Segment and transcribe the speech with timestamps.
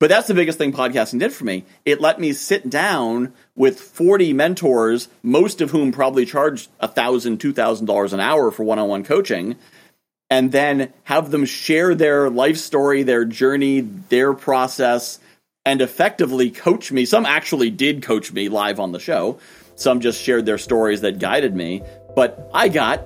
[0.00, 1.64] But that's the biggest thing podcasting did for me.
[1.84, 8.12] It let me sit down with 40 mentors, most of whom probably charge $1,000, $2,000
[8.12, 9.56] an hour for one on one coaching,
[10.30, 15.18] and then have them share their life story, their journey, their process,
[15.64, 17.04] and effectively coach me.
[17.04, 19.40] Some actually did coach me live on the show,
[19.74, 21.82] some just shared their stories that guided me.
[22.14, 23.02] But I got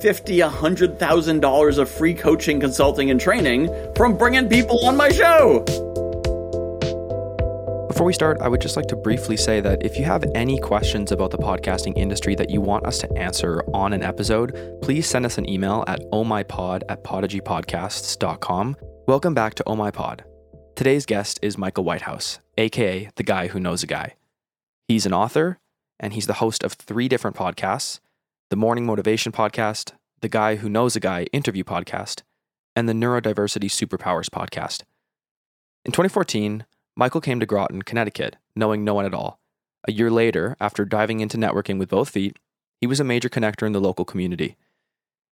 [0.00, 4.96] fifty, a hundred thousand dollars of free coaching, consulting, and training from bringing people on
[4.96, 5.91] my show.
[7.92, 10.58] Before we start, I would just like to briefly say that if you have any
[10.58, 15.06] questions about the podcasting industry that you want us to answer on an episode, please
[15.06, 18.76] send us an email at ohmypod at podigypodcasts.com.
[19.06, 20.24] Welcome back to Oh My Pod.
[20.74, 24.14] Today's guest is Michael Whitehouse, aka the guy who knows a guy.
[24.88, 25.58] He's an author,
[26.00, 28.00] and he's the host of three different podcasts
[28.48, 32.22] the Morning Motivation Podcast, the Guy Who Knows a Guy interview podcast,
[32.74, 34.84] and the Neurodiversity Superpowers podcast.
[35.84, 36.64] In 2014,
[36.96, 39.38] Michael came to Groton, Connecticut, knowing no one at all.
[39.88, 42.38] A year later, after diving into networking with both feet,
[42.80, 44.56] he was a major connector in the local community.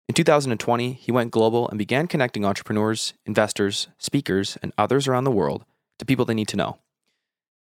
[0.09, 5.31] In 2020, he went global and began connecting entrepreneurs, investors, speakers, and others around the
[5.31, 5.65] world
[5.99, 6.79] to people they need to know.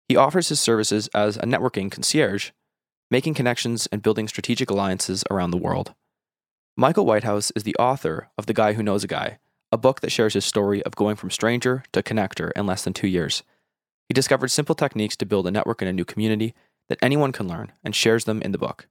[0.08, 2.50] He offers his services as a networking concierge
[3.10, 5.94] making connections and building strategic alliances around the world.
[6.76, 9.38] Michael Whitehouse is the author of The Guy Who Knows a Guy,
[9.72, 12.92] a book that shares his story of going from stranger to connector in less than
[12.92, 13.42] two years.
[14.10, 16.52] He discovered simple techniques to build a network in a new community
[16.88, 18.88] that anyone can learn and shares them in the book.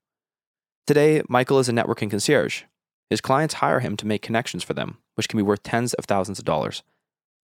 [0.88, 2.64] Today, Michael is a networking concierge.
[3.10, 6.06] His clients hire him to make connections for them, which can be worth tens of
[6.06, 6.84] thousands of dollars.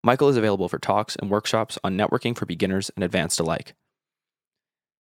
[0.02, 3.74] Michael is available for talks and workshops on networking for beginners and advanced alike.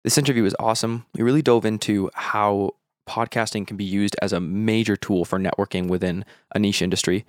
[0.04, 1.06] This interview was awesome.
[1.16, 2.72] We really dove into how
[3.08, 7.26] podcasting can be used as a major tool for networking within a niche industry.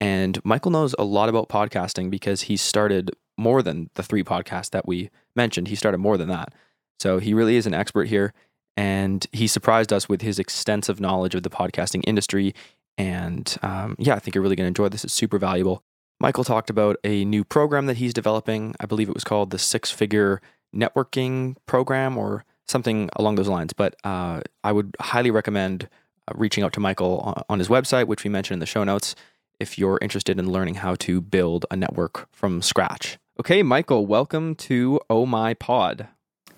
[0.00, 4.70] And Michael knows a lot about podcasting because he started more than the three podcasts
[4.70, 5.68] that we mentioned.
[5.68, 6.52] He started more than that.
[7.00, 8.32] So he really is an expert here.
[8.76, 12.54] And he surprised us with his extensive knowledge of the podcasting industry.
[12.96, 15.04] And um, yeah, I think you're really going to enjoy this.
[15.04, 15.82] It's super valuable.
[16.20, 18.74] Michael talked about a new program that he's developing.
[18.78, 20.42] I believe it was called the Six Figure
[20.74, 23.72] networking program or something along those lines.
[23.72, 25.88] But uh, I would highly recommend
[26.28, 28.84] uh, reaching out to Michael on, on his website, which we mentioned in the show
[28.84, 29.14] notes,
[29.58, 33.18] if you're interested in learning how to build a network from scratch.
[33.40, 36.08] Okay, Michael, welcome to Oh My Pod.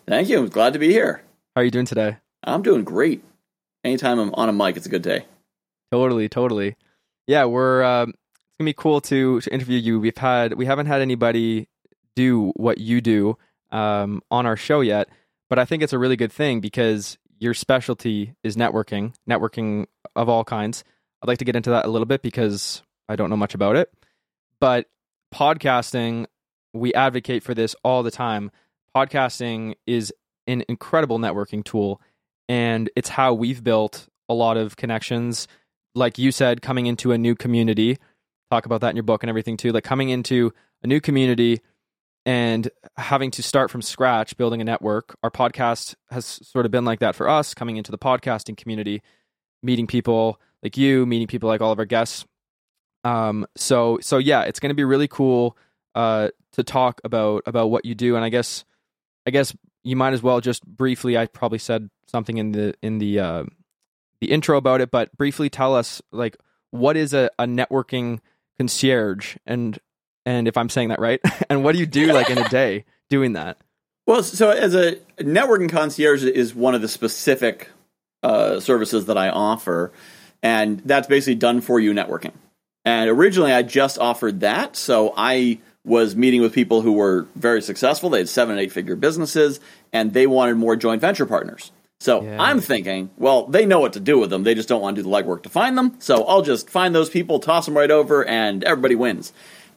[0.09, 0.49] Thank you.
[0.49, 1.23] Glad to be here.
[1.55, 2.17] How are you doing today?
[2.43, 3.23] I'm doing great.
[3.85, 5.27] Anytime I'm on a mic, it's a good day.
[5.93, 6.75] Totally, totally.
[7.29, 7.85] Yeah, we're.
[7.85, 10.01] Um, it's gonna be cool to to interview you.
[10.01, 11.69] We've had we haven't had anybody
[12.17, 13.39] do what you do
[13.71, 15.09] um, on our show yet,
[15.49, 20.29] but I think it's a really good thing because your specialty is networking, networking of
[20.29, 20.83] all kinds.
[21.23, 23.77] I'd like to get into that a little bit because I don't know much about
[23.77, 23.89] it.
[24.59, 24.87] But
[25.33, 26.27] podcasting,
[26.73, 28.51] we advocate for this all the time.
[28.97, 30.13] Podcasting is
[30.47, 32.01] an incredible networking tool,
[32.49, 35.49] and it's how we've built a lot of connections.
[35.95, 37.99] Like you said, coming into a new community,
[38.51, 39.73] talk about that in your book and everything too.
[39.73, 41.61] Like coming into a new community
[42.25, 46.85] and having to start from scratch building a network our podcast has sort of been
[46.85, 49.03] like that for us coming into the podcasting community
[49.63, 52.25] meeting people like you meeting people like all of our guests
[53.05, 55.57] um so so yeah it's going to be really cool
[55.95, 58.65] uh to talk about about what you do and i guess
[59.27, 62.99] i guess you might as well just briefly i probably said something in the in
[62.99, 63.45] the uh
[64.21, 66.37] the intro about it but briefly tell us like
[66.71, 68.21] what is a, a networking
[68.59, 69.79] concierge and
[70.25, 71.21] and if I'm saying that right.
[71.51, 73.59] and what do you do like in a day doing that?
[74.07, 77.69] Well, so as a networking concierge is one of the specific
[78.23, 79.93] uh, services that I offer,
[80.43, 82.33] and that's basically done for you networking.
[82.85, 87.63] And originally, I just offered that, so I was meeting with people who were very
[87.63, 88.11] successful.
[88.11, 89.61] They had seven and eight figure businesses,
[89.93, 91.73] and they wanted more joint venture partners.
[91.99, 92.43] So yeah.
[92.43, 94.43] I'm thinking, well, they know what to do with them.
[94.43, 95.95] They just don't want to do the legwork to find them.
[96.01, 99.33] So I'll just find those people, toss them right over, and everybody wins.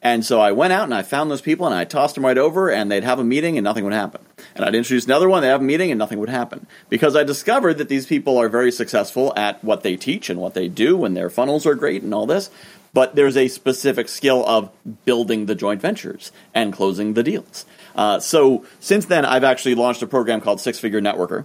[0.05, 2.37] And so I went out and I found those people and I tossed them right
[2.37, 4.21] over and they'd have a meeting and nothing would happen.
[4.53, 6.67] And I'd introduce another one, they'd have a meeting and nothing would happen.
[6.89, 10.53] Because I discovered that these people are very successful at what they teach and what
[10.53, 12.51] they do and their funnels are great and all this.
[12.95, 14.71] But there's a specific skill of
[15.03, 17.65] building the joint ventures and closing the deals.
[17.93, 21.43] Uh, so since then, I've actually launched a program called Six Figure Networker,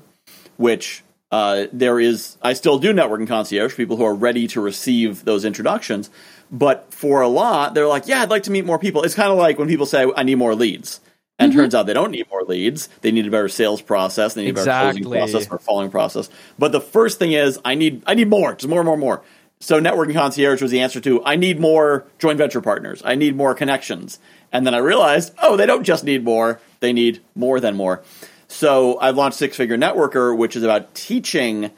[0.56, 1.02] which
[1.32, 5.44] uh, there is, I still do networking concierge, people who are ready to receive those
[5.44, 6.08] introductions.
[6.52, 9.02] But for a lot, they're like, yeah, I'd like to meet more people.
[9.02, 11.00] It's kind of like when people say, I need more leads.
[11.37, 11.62] And mm-hmm.
[11.62, 12.88] turns out they don't need more leads.
[13.00, 14.35] They need a better sales process.
[14.35, 15.02] They need exactly.
[15.02, 16.31] a better closing process or following process.
[16.61, 19.23] But the first thing is, I need I need more, just more, and more, more.
[19.61, 23.03] So networking concierge was the answer to I need more joint venture partners.
[23.05, 24.19] I need more connections.
[24.53, 28.03] And then I realized, oh, they don't just need more; they need more than more.
[28.49, 31.71] So I launched Six Figure Networker, which is about teaching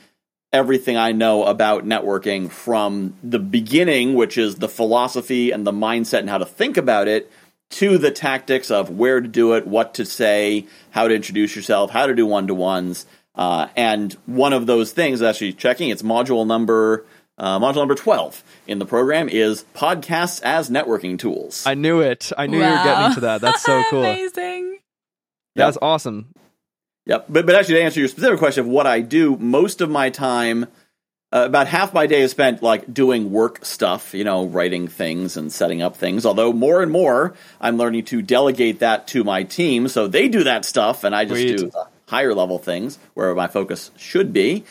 [0.52, 6.20] everything I know about networking from the beginning, which is the philosophy and the mindset
[6.20, 7.30] and how to think about it,
[7.70, 11.90] to the tactics of where to do it, what to say, how to introduce yourself,
[11.90, 13.06] how to do one to ones.
[13.34, 17.04] Uh, and one of those things, actually checking, it's module number
[17.38, 21.66] uh, module number 12 in the program is podcasts as networking tools.
[21.66, 22.30] I knew it.
[22.36, 23.40] I knew you were getting to that.
[23.40, 24.04] That's so cool.
[24.04, 24.78] Amazing.
[25.54, 26.34] That's awesome.
[27.06, 27.26] Yep.
[27.28, 30.10] But, but actually, to answer your specific question of what I do, most of my
[30.10, 30.66] time,
[31.32, 35.36] uh, about half my day is spent like doing work stuff, you know, writing things
[35.36, 36.26] and setting up things.
[36.26, 39.88] Although more and more, I'm learning to delegate that to my team.
[39.88, 41.56] So they do that stuff and I just Sweet.
[41.56, 44.64] do the higher level things where my focus should be.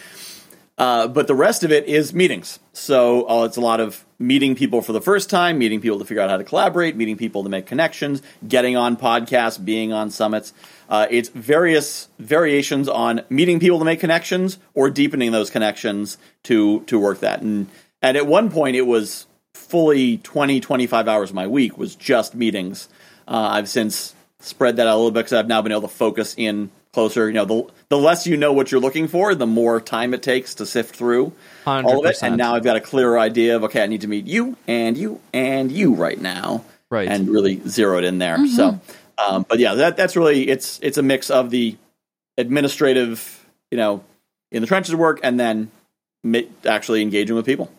[0.81, 2.57] Uh, but the rest of it is meetings.
[2.73, 6.05] So uh, it's a lot of meeting people for the first time, meeting people to
[6.05, 10.09] figure out how to collaborate, meeting people to make connections, getting on podcasts, being on
[10.09, 10.53] summits.
[10.89, 16.81] Uh, it's various variations on meeting people to make connections or deepening those connections to
[16.85, 17.43] to work that.
[17.43, 17.67] And
[18.01, 22.33] and at one point it was fully 20, 25 hours of my week was just
[22.33, 22.89] meetings.
[23.27, 25.89] Uh, I've since spread that out a little bit because I've now been able to
[25.89, 27.27] focus in closer.
[27.27, 30.21] You know, the the less you know what you're looking for, the more time it
[30.21, 31.33] takes to sift through
[31.65, 32.21] all of it.
[32.21, 34.97] And now I've got a clearer idea of okay, I need to meet you and
[34.97, 37.07] you and you right now, Right.
[37.07, 38.45] And really zero it in there.
[38.47, 38.79] So,
[39.17, 41.77] um, but yeah, that that's really it's it's a mix of the
[42.37, 44.03] administrative, you know,
[44.51, 45.71] in the trenches work, and then
[46.23, 47.71] mi- actually engaging with people.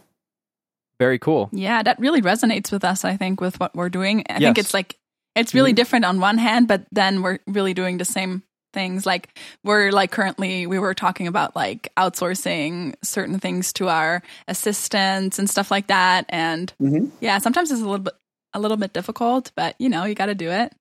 [0.99, 1.49] Very cool.
[1.53, 4.25] Yeah, that really resonates with us, I think, with what we're doing.
[4.29, 4.41] I Yes.
[4.41, 4.97] think it's like,
[5.35, 9.06] it's really different on one hand, but then we're really doing the same things.
[9.06, 15.38] Like, we're like currently, we were talking about like outsourcing certain things to our assistants
[15.38, 16.26] and stuff like that.
[16.28, 16.72] And
[17.20, 18.14] yeah, sometimes it's a little bit,
[18.54, 20.72] a little bit difficult, but you know, you got to do it.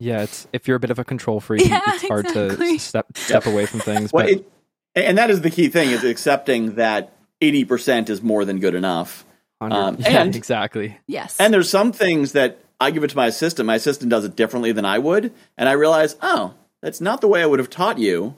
[0.00, 2.78] Yeah, it's if you're a bit of a control freak, Yeah, it's hard exactly.
[2.78, 4.12] to step step away from things.
[4.12, 4.46] Well, but it,
[4.94, 8.76] and that is the key thing is accepting that eighty percent is more than good
[8.76, 9.24] enough.
[9.60, 10.96] um, yeah, and- exactly.
[11.08, 11.36] Yes.
[11.40, 13.66] And there's some things that I give it to my assistant.
[13.66, 17.28] My assistant does it differently than I would, and I realize, oh, that's not the
[17.28, 18.34] way I would have taught you.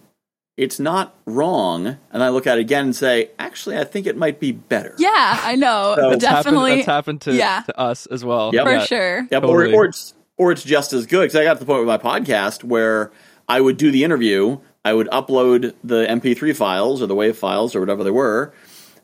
[0.57, 4.17] It's not wrong, and I look at it again and say, actually, I think it
[4.17, 4.95] might be better.
[4.99, 5.95] yeah, I know.
[5.97, 6.75] So- That's happened, Definitely.
[6.77, 7.63] that's happened to, yeah.
[7.63, 8.51] to us as well.
[8.53, 8.65] Yep.
[8.65, 8.85] for Yeah.
[8.85, 9.19] sure.
[9.31, 9.73] Yep, Totally.
[9.75, 11.89] or, or it's or it's just as good because I got to the point with
[11.89, 13.11] my podcast where
[13.49, 17.75] I would do the interview, I would upload the MP3 files or the WAV files
[17.75, 18.53] or whatever they were.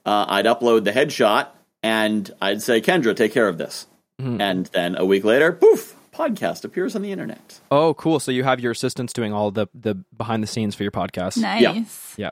[0.05, 1.49] Uh, I'd upload the headshot
[1.83, 3.87] and I'd say, Kendra, take care of this.
[4.21, 4.41] Mm-hmm.
[4.41, 7.61] And then a week later, poof, podcast appears on the internet.
[7.71, 8.19] Oh, cool.
[8.21, 11.37] So you have your assistants doing all the the behind the scenes for your podcast.
[11.39, 12.15] Nice.
[12.17, 12.31] Yeah.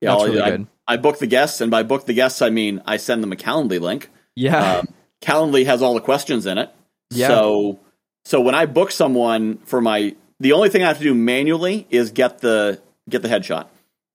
[0.00, 0.66] Yeah, That's I'll- really I, good.
[0.86, 3.36] I book the guests, and by book the guests, I mean I send them a
[3.36, 4.10] Calendly link.
[4.36, 4.78] Yeah.
[4.78, 4.88] Um,
[5.20, 6.70] Calendly has all the questions in it.
[7.10, 7.28] Yeah.
[7.28, 7.80] So
[8.24, 11.86] so when I book someone for my the only thing I have to do manually
[11.90, 13.66] is get the get the headshot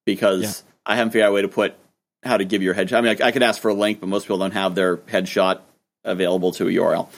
[0.05, 0.51] because Yeah.
[0.85, 1.75] I haven't figured out a way to put
[2.23, 2.97] how to give your headshot.
[2.97, 4.97] I mean, I, I could ask for a link, but most people don't have their
[4.97, 5.59] headshot
[6.05, 7.09] available to a URL.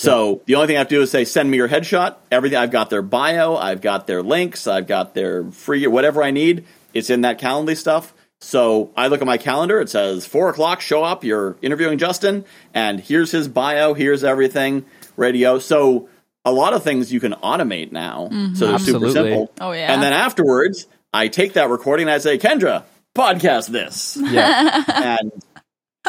[0.00, 2.16] So the only thing I have to do is say, send me your headshot.
[2.30, 6.30] Everything I've got their bio, I've got their links, I've got their free whatever I
[6.30, 6.64] need.
[6.94, 8.14] It's in that Calendly stuff.
[8.40, 9.80] So I look at my calendar.
[9.80, 10.80] It says four o'clock.
[10.80, 11.24] Show up.
[11.24, 13.92] You're interviewing Justin, and here's his bio.
[13.92, 14.86] Here's everything.
[15.18, 15.58] Radio.
[15.58, 16.08] So
[16.46, 18.30] a lot of things you can automate now.
[18.32, 18.54] Mm-hmm.
[18.54, 19.52] So they're super simple.
[19.60, 19.92] Oh, yeah.
[19.92, 22.84] And then afterwards, I take that recording and I say, Kendra,
[23.14, 24.84] podcast this yeah.
[25.20, 25.32] and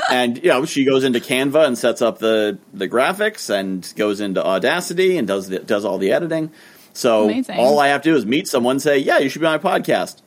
[0.09, 4.19] and you know she goes into Canva and sets up the the graphics and goes
[4.21, 6.51] into Audacity and does the, does all the editing.
[6.93, 7.57] So Amazing.
[7.57, 9.79] all I have to do is meet someone, say, "Yeah, you should be on my
[9.79, 10.21] podcast."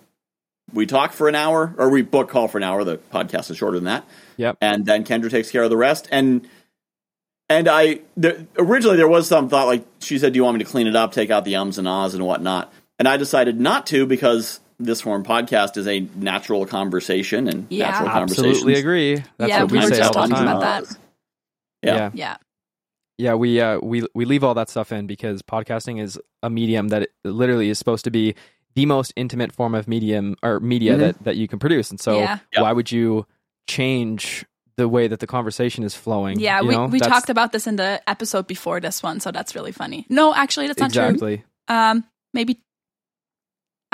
[0.72, 2.82] We talk for an hour, or we book call for an hour.
[2.84, 4.04] The podcast is shorter than that,
[4.38, 4.56] Yep.
[4.60, 6.08] and then Kendra takes care of the rest.
[6.10, 6.48] And
[7.50, 10.64] and I there, originally there was some thought like she said, "Do you want me
[10.64, 13.60] to clean it up, take out the ums and ahs and whatnot?" And I decided
[13.60, 17.90] not to because this form podcast is a natural conversation and Yeah.
[17.90, 18.46] natural conversations.
[18.56, 19.22] Absolutely agree.
[19.38, 20.48] That's Yeah, what we we, were just talking time.
[20.48, 20.98] about that.
[21.82, 21.94] Yeah.
[21.96, 22.10] yeah.
[22.14, 22.36] Yeah.
[23.16, 26.88] Yeah, we uh, we we leave all that stuff in because podcasting is a medium
[26.88, 28.34] that literally is supposed to be
[28.74, 30.98] the most intimate form of medium or media Mhm.
[30.98, 31.90] that that you can produce.
[31.92, 32.38] And so, Yeah.
[32.54, 32.62] Yep.
[32.62, 33.24] why would you
[33.68, 34.44] change
[34.76, 36.40] the way that the conversation is flowing?
[36.40, 39.20] Yeah, You we, know, we that's- talked about this in the episode before this one,
[39.20, 40.06] so that's really funny.
[40.08, 41.38] No, actually, that's not true.
[41.68, 42.60] Um, maybe.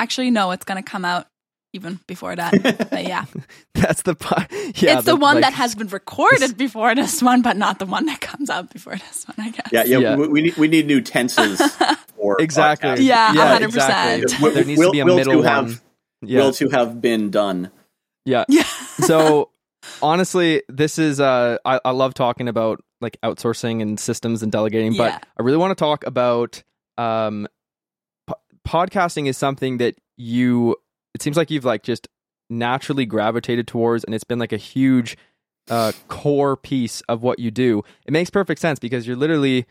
[0.01, 1.27] Actually, no, it's gonna come out
[1.73, 2.53] even before that.
[2.91, 3.27] but yeah,
[3.75, 4.51] That's the part.
[4.51, 4.97] yeah.
[4.99, 8.07] it's the, one like, that has been recorded before this one, but not the one
[8.07, 9.37] that comes out before this one.
[9.47, 9.69] I guess.
[9.71, 10.17] Yeah, yeah, Yeah.
[10.17, 11.61] We, we need we need new tenses
[12.17, 12.89] for exactly.
[12.91, 13.05] podcasts.
[13.05, 13.65] Yeah, yeah 100%.
[13.65, 14.37] exactly.
[14.43, 15.81] Will- There needs will- to be a will middle to have- one.
[16.23, 17.71] Yeah, Will to have been done.
[18.27, 18.45] yeah.
[18.49, 18.65] Yeah.
[19.07, 19.51] So
[20.03, 24.97] honestly, this is uh, I, I love talking about like outsourcing and systems and delegating,
[24.97, 25.19] but Yeah.
[25.39, 26.63] I really want to talk about
[26.99, 27.60] um, po-
[28.67, 30.77] podcasting is something that you.
[31.15, 32.09] It seems like you've like just
[32.49, 35.17] naturally gravitated towards, and it's been like a huge
[35.69, 37.83] uh, core piece of what you do.
[38.07, 39.67] It makes perfect sense because you're literally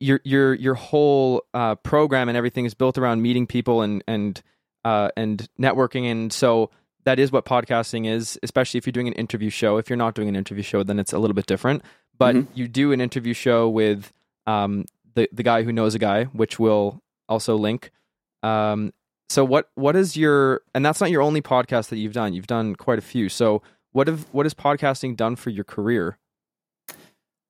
[0.00, 4.42] your your your whole uh, program and everything is built around meeting people and and
[4.84, 6.70] uh, and networking, and so
[7.04, 8.38] that is what podcasting is.
[8.42, 9.76] Especially if you're doing an interview show.
[9.78, 11.82] If you're not doing an interview show, then it's a little bit different.
[12.18, 12.46] But Mhm.
[12.54, 14.12] you do an interview show with
[14.46, 17.90] um, the the guy who knows a guy, which will also link.
[18.42, 18.92] Um,
[19.30, 22.34] so what what is your and that's not your only podcast that you've done.
[22.34, 23.28] You've done quite a few.
[23.28, 26.18] So what have what has podcasting done for your career?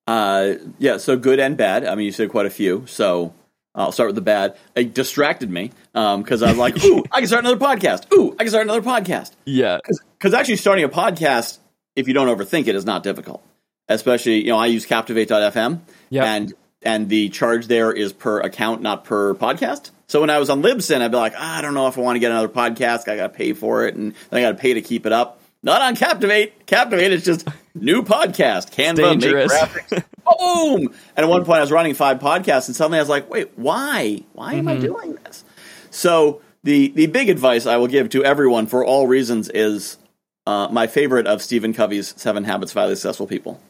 [0.06, 1.84] Uh, yeah, so good and bad.
[1.86, 2.84] I mean, you said quite a few.
[2.86, 3.32] So
[3.74, 4.56] I'll start with the bad.
[4.74, 8.12] It distracted me because I was like, "Ooh, I can start another podcast.
[8.12, 9.78] Ooh, I can start another podcast." Yeah.
[10.18, 11.58] Because actually, starting a podcast,
[11.96, 13.42] if you don't overthink it, is not difficult.
[13.88, 16.24] Especially, you know, I use Captivate.fm, Yeah.
[16.34, 19.90] and and the charge there is per account, not per podcast.
[20.08, 22.00] So when I was on Libsyn, I'd be like, "Ah, I don't know if I
[22.00, 23.08] want to get another podcast.
[23.08, 25.12] I got to pay for it, and then I got to pay to keep it
[25.12, 25.40] up.
[25.62, 26.66] Not on Captivate.
[26.66, 28.70] Captivate is just new podcast.
[28.72, 30.04] Canva, make graphics,
[30.38, 30.94] boom.
[31.16, 33.50] And at one point, I was running five podcasts, and suddenly I was like, "Wait,
[33.56, 34.22] why?
[34.32, 34.82] Why am I Mm-hmm.
[34.84, 35.44] doing this?"
[35.90, 39.98] So the the big advice I will give to everyone for all reasons is
[40.46, 43.60] uh, my favorite of Stephen Covey's Seven Habits of Highly Successful People.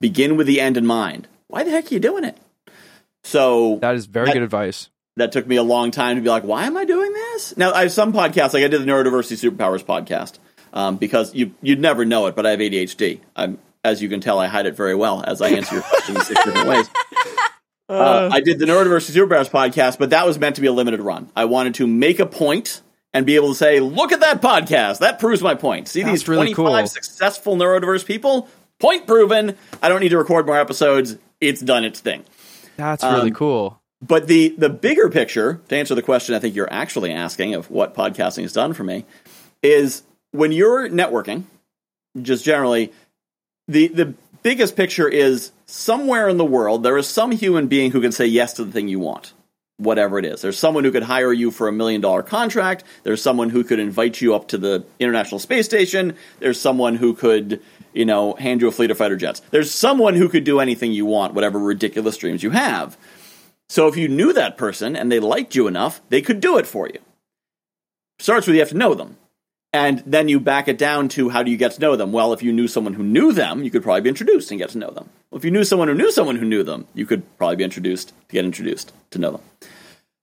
[0.00, 1.28] Begin with the end in mind.
[1.46, 2.36] Why the heck are you doing it?
[3.26, 4.88] So That is very That- good advice.
[5.16, 7.56] that took me a long time to be like, why am I doing this?
[7.56, 10.34] Now I have some podcasts, like I did the Neurodiversity Superpowers podcast,
[10.72, 13.20] um, because you you'd never know it, but I have ADHD.
[13.34, 16.18] I'm, as you can tell, I hide it very well as I answer your questions
[16.18, 16.88] in six different ways.
[17.88, 21.00] Uh, I did the Neurodiversity Superpowers podcast, but that was meant to be a limited
[21.00, 21.30] run.
[21.36, 22.82] I wanted to make a point
[23.14, 24.98] and be able to say, look at that podcast.
[24.98, 25.88] That proves my point.
[25.88, 26.86] See these really 25 cool.
[26.88, 28.48] successful neurodiverse people?
[28.80, 29.56] Point proven.
[29.82, 31.16] I don't need to record more episodes.
[31.40, 32.24] It's done its thing.
[32.76, 33.80] That's really Um, cool.
[34.06, 37.70] But the the bigger picture, to answer the question I think you're actually asking of
[37.70, 39.04] what podcasting has done for me,
[39.62, 40.02] is
[40.32, 41.44] when you're networking,
[42.20, 42.92] just generally,
[43.68, 48.00] the the biggest picture is somewhere in the world there is some human being who
[48.00, 49.32] can say yes to the thing you want.
[49.78, 50.40] Whatever it is.
[50.40, 52.82] There's someone who could hire you for a million dollar contract.
[53.02, 56.16] There's someone who could invite you up to the International Space Station.
[56.38, 57.60] There's someone who could,
[57.96, 59.40] you know, hand you a fleet of fighter jets.
[59.50, 62.96] There's someone who could do anything you want, whatever ridiculous dreams you have.
[63.68, 66.66] So if you knew that person and they liked you enough, they could do it
[66.66, 67.00] for you.
[68.18, 69.16] Starts with you have to know them.
[69.72, 72.12] And then you back it down to how do you get to know them?
[72.12, 74.70] Well, if you knew someone who knew them, you could probably be introduced and get
[74.70, 75.10] to know them.
[75.30, 77.64] Well, if you knew someone who knew someone who knew them, you could probably be
[77.64, 79.40] introduced to get introduced to know them.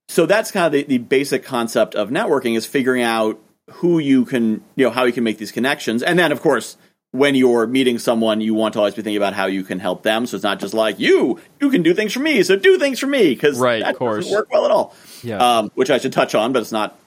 [0.08, 3.40] So that's kind of the, the basic concept of networking is figuring out
[3.70, 6.02] who you can, you know, how you can make these connections.
[6.02, 6.78] And then, of course,
[7.14, 10.02] when you're meeting someone, you want to always be thinking about how you can help
[10.02, 10.26] them.
[10.26, 13.00] So it's not just like you, you can do things for me, so do things
[13.00, 14.26] for me because Right, that of course.
[14.26, 14.96] doesn't work well at all.
[15.22, 15.38] Yeah.
[15.38, 17.00] Um, which I should touch on, but it's not.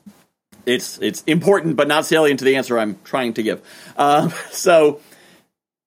[0.65, 3.61] It's it's important, but not salient to the answer I'm trying to give.
[3.97, 5.01] Um, so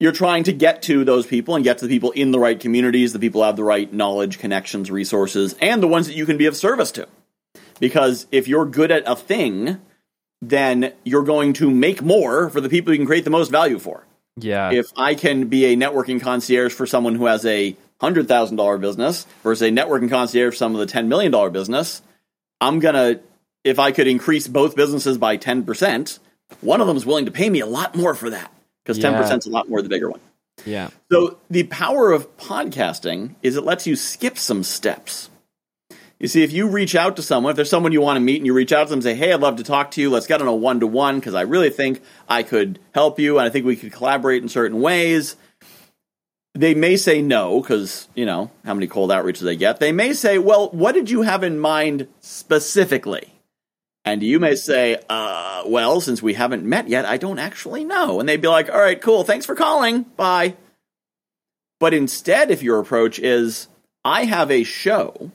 [0.02, 2.60] you're trying to get to those people and get to the people in the right
[2.60, 6.26] communities, the people who have the right knowledge, connections, resources, and the ones that you
[6.26, 7.08] can be of service to.
[7.80, 9.80] Because if you're good at a thing,
[10.42, 13.80] then you're going to make more for the people you can create the most value
[13.80, 14.06] for.
[14.44, 14.72] Yeah.
[14.72, 18.78] If I can be a networking concierge for someone who has a hundred thousand dollar
[18.78, 22.02] business versus a networking concierge for someone with a ten million dollar business,
[22.62, 23.20] I'm gonna
[23.64, 26.20] if I could increase both businesses by ten percent,
[26.62, 28.52] one of them is willing to pay me a lot more for that
[28.84, 29.22] because ten Yeah.
[29.22, 30.22] percent is a lot more the bigger one.
[30.66, 30.90] yeah.
[31.12, 35.30] So the power of podcasting is it lets you skip some steps.
[36.20, 38.38] You see, if you reach out to someone, if there's someone you want to meet
[38.38, 40.10] and you reach out to them and say, Hey, I'd love to talk to you,
[40.10, 43.40] let's get on a one to one because I really think I could help you
[43.40, 45.38] and I think we could collaborate in certain ways.
[46.56, 49.80] They may say no because, you know, how many cold outreaches they get.
[49.80, 53.34] They may say, Well, what did you have in mind specifically?
[54.06, 58.20] And you may say, uh, well, since we haven't met yet, I don't actually know.
[58.20, 60.56] And they'd be like, all right, cool, thanks for calling, bye.
[61.80, 63.68] But instead, if your approach is,
[64.04, 65.32] I have a show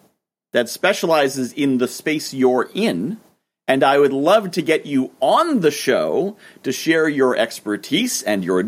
[0.55, 3.19] that specializes in the space you're in,
[3.67, 8.45] and I would love to get you on the show to share your expertise and
[8.45, 8.65] your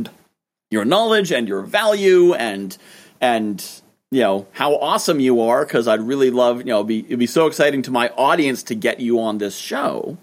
[0.68, 2.76] your knowledge and your value and
[3.20, 3.64] and
[4.10, 7.20] you know how awesome you are because I'd really love you know it'd be it'd
[7.20, 10.18] be so exciting to my audience to get you on this show.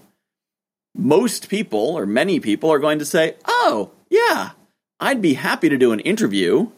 [0.94, 4.52] Most people or many people are going to say, "Oh, yeah,
[5.00, 6.72] I'd be happy to do an interview."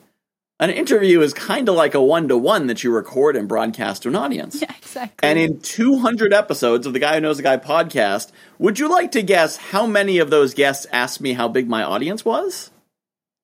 [0.60, 4.04] An interview is kind of like a one to one that you record and broadcast
[4.04, 4.62] to an audience.
[4.62, 5.28] Yeah, exactly.
[5.28, 9.12] And in 200 episodes of the Guy Who Knows the Guy podcast, would you like
[9.12, 12.72] to guess how many of those guests asked me how big my audience was?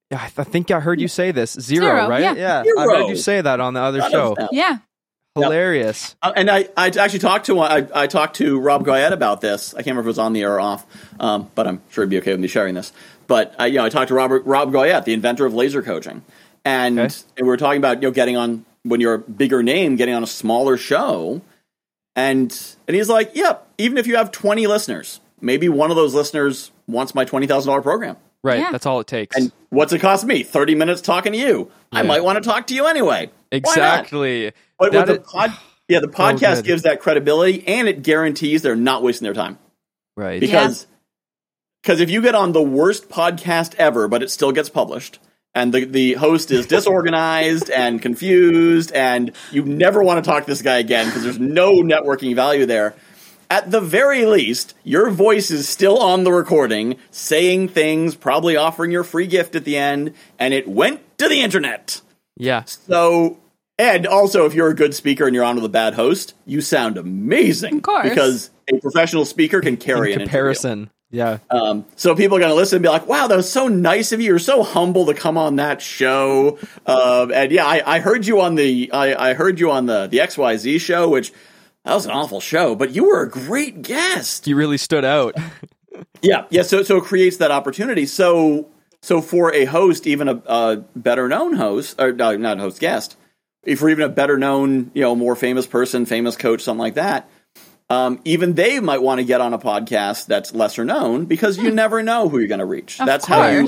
[0.10, 2.38] Yeah, I, th- I think I heard you say this zero, Zero, right?
[2.38, 2.63] yeah.
[2.77, 4.36] I heard you say that on the other None show.
[4.51, 4.77] Yeah.
[5.36, 6.15] Hilarious.
[6.22, 9.74] Uh, and I, I actually talked to I, I talked to Rob Goyette about this.
[9.74, 10.86] I can't remember if it was on the air or off,
[11.22, 12.91] um, but I'm sure he'd be okay with me sharing this.
[13.27, 16.24] But I, you know, I talked to Robert Rob Goyette, the inventor of laser coaching,
[16.65, 17.13] and, Okay.
[17.38, 20.13] and we were talking about you know getting on when you're a bigger name, getting
[20.15, 21.41] on a smaller show,
[22.15, 22.51] and
[22.88, 26.72] and he's like, yep, even if you have 20 listeners, maybe one of those listeners
[26.88, 28.18] wants my twenty thousand dollar program.
[28.44, 28.60] Right.
[28.60, 28.72] Yeah.
[28.72, 29.36] That's all it takes.
[29.36, 30.41] And what's it cost me?
[30.41, 31.70] 30 minutes talking to you.
[31.91, 33.30] I might want to talk to you anyway.
[33.51, 34.51] Exactly.
[34.80, 35.51] But That with the is- pod,
[35.88, 36.65] yeah, the oh, podcast good.
[36.65, 39.60] gives that credibility, and it guarantees they're not wasting their time
[40.18, 40.39] Right.
[40.39, 40.88] because
[41.84, 45.20] because if you get on the worst podcast ever, but it still gets published,
[45.53, 50.50] and the the host is disorganized and confused, and you never want to talk to
[50.50, 52.96] this guy again because there's no networking value there.
[53.50, 58.91] At the very least, your voice is still on the recording, saying things, probably offering
[58.91, 62.01] your free gift at the end, and it went to the internet.
[62.38, 62.63] yeah.
[62.63, 63.39] So,
[63.77, 66.62] and also, if you're a good speaker and you're on with a bad host, you
[66.62, 67.77] sound amazing.
[67.77, 68.08] Of course.
[68.08, 70.89] Because a professional speaker can carry In an comparison.
[71.12, 71.39] Yeah.
[71.50, 74.13] Um, so people are going to listen and be like, wow, that was so nice
[74.13, 74.27] of you.
[74.27, 76.58] You're so humble to come on that show.
[76.86, 80.08] Um, and yeah, I, I heard you on the, I, I heard you on the,
[80.08, 81.34] the XYZ show, which
[81.84, 84.48] that was an awful show, but you were a great guest.
[84.48, 85.36] You really stood out.
[86.22, 86.62] Yeah, yeah.
[86.62, 88.06] So so it creates that opportunity.
[88.06, 88.70] So
[89.01, 93.18] so for a host, even a, a better known host, or no, not host guest,
[93.63, 96.96] if you're even a better known, you know, more famous person, famous coach, something like
[96.96, 97.30] that,
[97.91, 101.71] um, even they might want to get on a podcast that's lesser known because you
[101.71, 103.00] never know who you're going to reach.
[103.00, 103.67] Of that's how you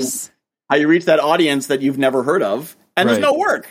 [0.70, 3.66] how you reach that audience that you've never heard of, and there's no work,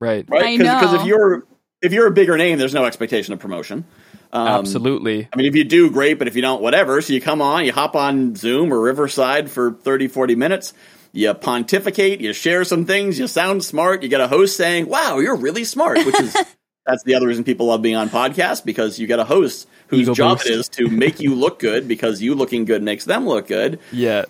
[0.00, 0.24] Right.
[0.28, 0.58] right?
[0.58, 1.44] Because if you're
[1.82, 3.84] if you're a bigger name, there's no expectation of promotion.
[4.32, 5.28] Um, Absolutely.
[5.32, 7.00] I mean, if you do, great, but if you don't, whatever.
[7.00, 10.72] So you come on, you hop on Zoom or Riverside for 30, 40 minutes,
[11.12, 15.18] you pontificate, you share some things, you sound smart, you get a host saying, wow,
[15.20, 16.36] you're really smart, which is,
[16.86, 20.02] that's the other reason people love being on podcasts because you get a host whose
[20.02, 20.48] Ego job boost.
[20.48, 23.78] it is to make you look good because you looking good makes them look good.
[23.92, 24.24] Yeah.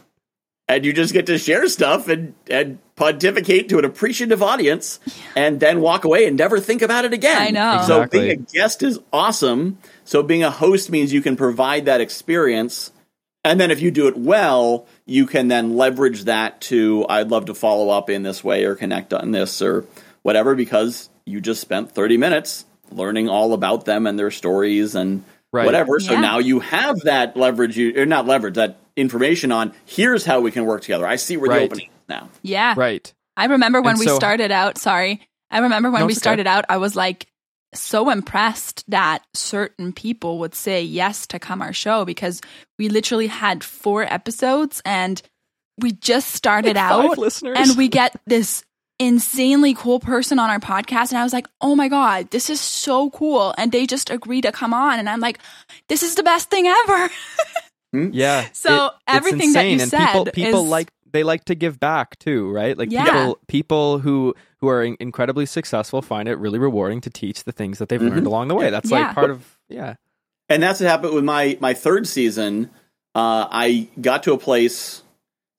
[0.67, 4.99] And you just get to share stuff and, and pontificate to an appreciative audience
[5.37, 7.43] and then walk away and never think about it again.
[7.43, 7.85] I know.
[7.87, 9.79] So being a guest is awesome.
[10.05, 12.93] So being a host means you can provide that experience.
[13.45, 17.47] And then if you do it well, you can then leverage that to, I'd love
[17.47, 19.85] to follow up in this way or connect on this or
[20.23, 25.25] whatever, because you just spent 30 minutes learning all about them and their stories and
[25.53, 25.65] Right.
[25.67, 26.01] whatever.
[26.01, 26.21] So Yeah.
[26.21, 30.51] now you have that leverage, you, or not leverage, that information on here's how we
[30.51, 31.07] can work together.
[31.07, 31.59] I see where Right.
[31.61, 32.29] the opening is now.
[32.43, 32.75] Yeah.
[32.77, 33.13] Right.
[33.37, 35.21] I remember when And we so- started out, sorry.
[35.53, 36.23] I remember when No, we it's okay.
[36.25, 37.27] started out, I was like
[37.73, 42.41] so impressed that certain people would say yes to come our show because
[42.79, 45.23] we literally had four episodes and
[45.79, 47.57] we just started Five out listeners.
[47.59, 48.65] and we get this
[48.99, 52.61] insanely cool person on our podcast and I was like, "Oh my god, this is
[52.61, 55.39] so cool." And they just agreed to come on and I'm like,
[55.89, 57.11] "This is the best thing ever."
[57.93, 58.49] Yeah.
[58.53, 60.01] So it's everything that you insane.
[60.01, 62.77] and people said people is- like they like to give back too, right?
[62.77, 63.05] Like Yeah.
[63.05, 67.53] people people who who are in- incredibly successful find it really rewarding to teach the
[67.53, 68.11] things that they've Mhm.
[68.11, 68.71] learned along the way.
[68.71, 68.99] That's Yeah.
[69.07, 69.95] like part of yeah.
[70.49, 72.69] And that's what happened with my my third season.
[73.15, 75.03] Uh, I got to a place.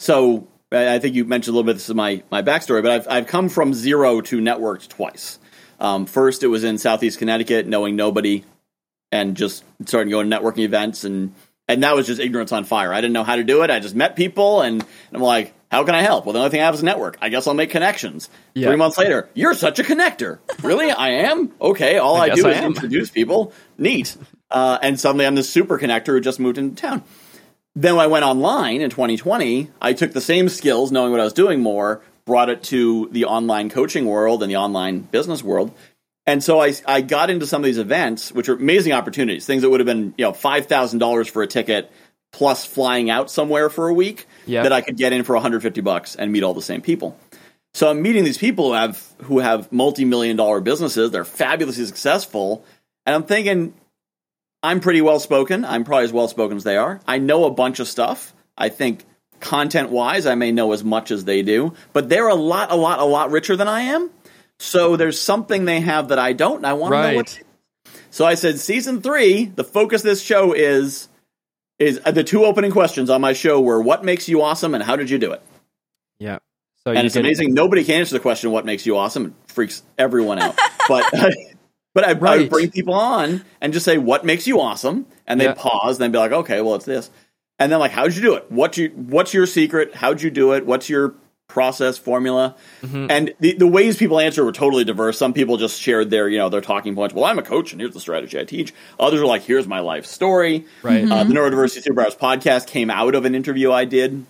[0.02, 0.46] So
[0.76, 1.74] I think you mentioned a little bit.
[1.74, 5.40] This is my my backstory, but I've I've come from zero to networked twice.
[5.80, 8.44] Um, first, it was in Southeast Connecticut, knowing nobody,
[9.12, 11.34] and just starting going to networking events, and
[11.68, 12.94] and that was just ignorance on fire.
[12.94, 13.70] I didn't know how to do it.
[13.70, 16.26] I just met people, and I'm like, how can I help?
[16.26, 17.18] Well, the only thing I have is a network.
[17.22, 18.30] I guess I'll make connections.
[18.54, 18.68] Yeah.
[18.68, 20.40] Three months later, you're such a connector.
[20.64, 21.52] really, I am.
[21.60, 22.74] Okay, all I I, do I is am.
[22.74, 23.52] introduce people.
[23.78, 24.16] Neat.
[24.52, 27.04] Uh, and suddenly, I'm this super connector who just moved into town.
[27.76, 31.26] Then when I went online in 2020, I took the same skills, knowing what I
[31.26, 35.72] was doing more, brought it to the online coaching world and the online business world.
[36.26, 39.62] And so I, I got into some of these events, which are amazing opportunities, things
[39.62, 41.92] that would have been, you know, $5,000 for a ticket
[42.32, 44.64] plus flying out somewhere for a week Yeah.
[44.64, 47.18] that I could get in for 150 bucks and meet all the same people.
[47.74, 51.12] So I'm meeting these people who have who have multi-million dollar businesses.
[51.12, 52.64] They're fabulously successful,
[53.06, 53.74] and I'm thinking,
[54.64, 55.66] I'm pretty well spoken.
[55.66, 57.00] I'm probably as well spoken as they are.
[57.08, 58.34] I know a bunch of stuff.
[58.58, 59.04] I think
[59.40, 62.76] content wise, I may know as much as they do, but they're a lot, a
[62.76, 64.10] lot, a lot richer than I am.
[64.60, 67.38] So there's something they have that I don't, and I want to know what.
[67.38, 67.44] Right.
[68.10, 71.10] So I said, season three, the focus of this show is
[71.78, 74.82] is uh, the two opening questions on my show were what makes you awesome and
[74.82, 75.42] how did you do it.
[76.20, 76.40] Yeah.
[76.86, 77.54] So And it's amazing.
[77.54, 80.58] Nobody can answer the question, "What makes you awesome?" It freaks everyone out.
[80.88, 81.14] but
[81.96, 82.40] but I, I Right.
[82.42, 85.56] would bring people on and just say, "What makes you awesome?" And they Yeah.
[85.56, 87.10] pause, and then be like, "Okay, well, it's this."
[87.58, 88.52] And then like, "How'd you do it?
[88.52, 89.96] What you What's your secret?
[89.96, 90.68] How'd you do it?
[90.68, 91.16] What's your
[91.48, 92.56] process formula.
[92.82, 95.18] And the, the ways people answer were totally diverse.
[95.20, 97.14] Some people just shared their, you know, their talking points.
[97.14, 98.74] Well, I'm a coach and here's the strategy I teach.
[99.00, 100.66] Others are like, here's my life story.
[100.82, 101.10] Right.
[101.10, 104.26] Uh, the Neurodiversity Superpowers podcast came out of an interview I did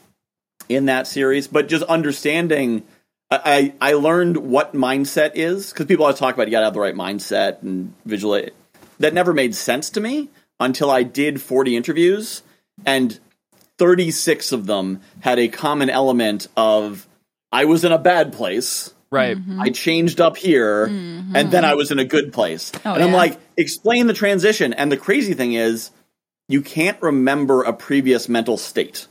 [0.67, 2.83] in that series, but just understanding,
[3.31, 6.65] I, I I learned what mindset is because people always talk about you got to
[6.65, 8.51] have the right mindset and visualize.
[8.99, 12.43] That never made sense to me until I did 40 interviews,
[12.85, 13.19] and
[13.77, 17.07] 36 of them had a common element of
[17.51, 18.93] I was in a bad place.
[19.11, 19.37] Right.
[19.37, 19.61] Mm-hmm.
[19.61, 21.35] I changed up here, mm-hmm.
[21.35, 22.71] and then I was in a good place.
[22.83, 23.15] Oh, and I'm yeah.
[23.15, 24.73] like, explain the transition.
[24.73, 25.91] And the crazy thing is,
[26.49, 29.07] you can't remember a previous mental state.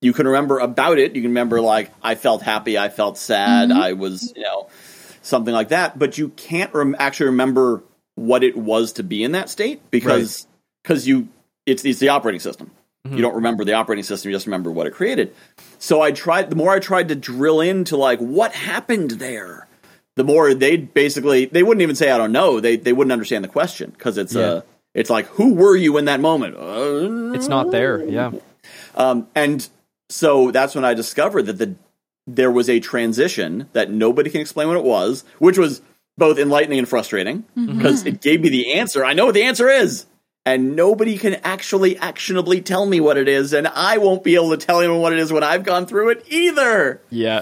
[0.00, 1.16] You can remember about it.
[1.16, 4.68] You can remember like I felt happy, I felt sad, I was, you know,
[5.22, 5.98] something like that.
[5.98, 7.82] But you can't rem- actually remember
[8.14, 10.46] what it was to be in that state because
[10.82, 11.28] because you
[11.66, 12.70] it's it's the operating system.
[13.10, 14.30] You don't remember the operating system.
[14.30, 15.32] You just remember what it created.
[15.78, 16.50] So I tried.
[16.50, 19.66] The more I tried to drill into like what happened there,
[20.16, 22.60] the more they basically they wouldn't even say I don't know.
[22.60, 24.42] They they wouldn't understand the question because it's Yeah.
[24.42, 24.60] uh
[24.94, 26.56] it's like who were you in that moment?
[26.56, 28.04] Uh, It's not there.
[28.04, 28.32] Yeah.
[28.94, 29.66] um, and
[30.08, 31.74] so that's when I discovered that the
[32.26, 35.80] there was a transition that nobody can explain what it was, which was
[36.18, 37.78] both enlightening and frustrating mm-hmm.
[37.78, 38.20] because it mm-hmm.
[38.20, 39.04] gave me the answer.
[39.04, 40.04] I know what the answer is,
[40.44, 44.50] and nobody can actually actionably tell me what it is, and I won't be able
[44.50, 47.00] to tell anyone what it is when I've gone through it either.
[47.10, 47.40] Yeah.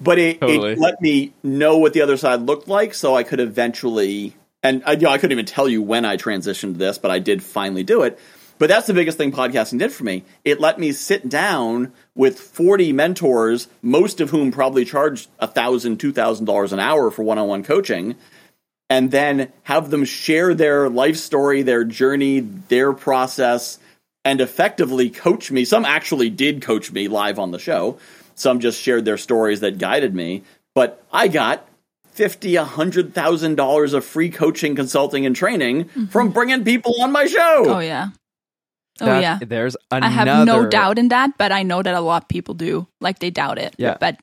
[0.00, 0.72] But it, Totally.
[0.72, 4.34] it let me know what the other side looked like, so I could eventually.
[4.62, 7.10] And I, you know, I couldn't even tell you when I transitioned to this, but
[7.10, 8.18] I did finally do it.
[8.58, 10.24] But that's the biggest thing podcasting did for me.
[10.44, 16.72] It let me sit down with 40 mentors, most of whom probably charge $1,000, $2,000
[16.72, 18.14] an hour for one on one coaching,
[18.88, 23.78] and then have them share their life story, their journey, their process,
[24.24, 25.64] and effectively coach me.
[25.64, 27.98] Some actually did coach me live on the show.
[28.34, 30.42] Some just shared their stories that guided me.
[30.74, 31.68] But I got
[32.12, 36.06] fifty, a hundred thousand dollars of free coaching, consulting, and training mm-hmm.
[36.06, 37.64] from bringing people on my show.
[37.66, 38.08] Oh yeah.
[39.00, 39.38] Oh That- yeah.
[39.44, 40.06] There's another.
[40.06, 42.86] I have no doubt in that, but I know that a lot of people do.
[43.00, 43.74] Like they doubt it.
[43.78, 43.96] Yeah.
[43.98, 44.18] But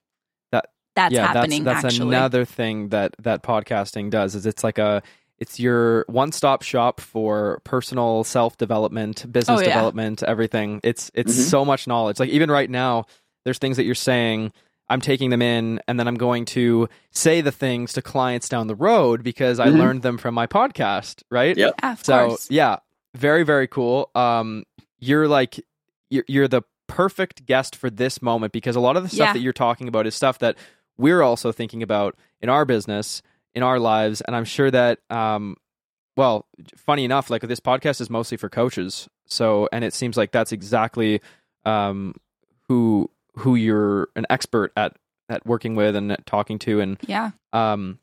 [0.51, 2.15] That- that's yeah, happening that's, that's actually.
[2.15, 5.01] another thing that that podcasting does is it's like a
[5.39, 9.69] it's your one-stop shop for personal self-development, business Oh, yeah.
[9.69, 10.79] development, everything.
[10.83, 11.49] It's it's Mhm.
[11.49, 12.19] so much knowledge.
[12.19, 13.05] Like even right now,
[13.43, 14.51] there's things that you're saying.
[14.89, 18.67] I'm taking them in, and then I'm going to say the things to clients down
[18.67, 19.77] the road because I Mhm.
[19.77, 21.55] learned them from my podcast, right?
[21.55, 21.75] Yep.
[21.81, 22.51] Yeah, of so course.
[22.51, 22.75] yeah
[23.15, 24.63] very very cool um
[24.99, 25.59] you're like
[26.09, 29.33] you're, you're the perfect guest for this moment because a lot of the stuff Yeah.
[29.33, 30.57] that you're talking about is stuff that
[30.97, 33.21] we're also thinking about in our business
[33.53, 35.55] in our lives and i'm sure that um
[36.17, 36.45] well
[36.75, 40.51] funny enough like this podcast is mostly for coaches so and it seems like that's
[40.51, 41.21] exactly
[41.65, 42.13] um
[42.67, 44.95] who who you're an expert at
[45.29, 47.31] at working with and at talking to and Yeah.
[47.53, 47.99] um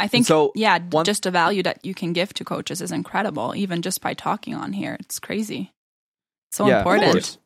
[0.00, 2.90] I think so yeah, one- just the value that you can give to coaches is
[2.90, 4.96] incredible, even just by talking on here.
[5.00, 5.72] It's crazy.
[6.50, 7.38] So Yeah, important.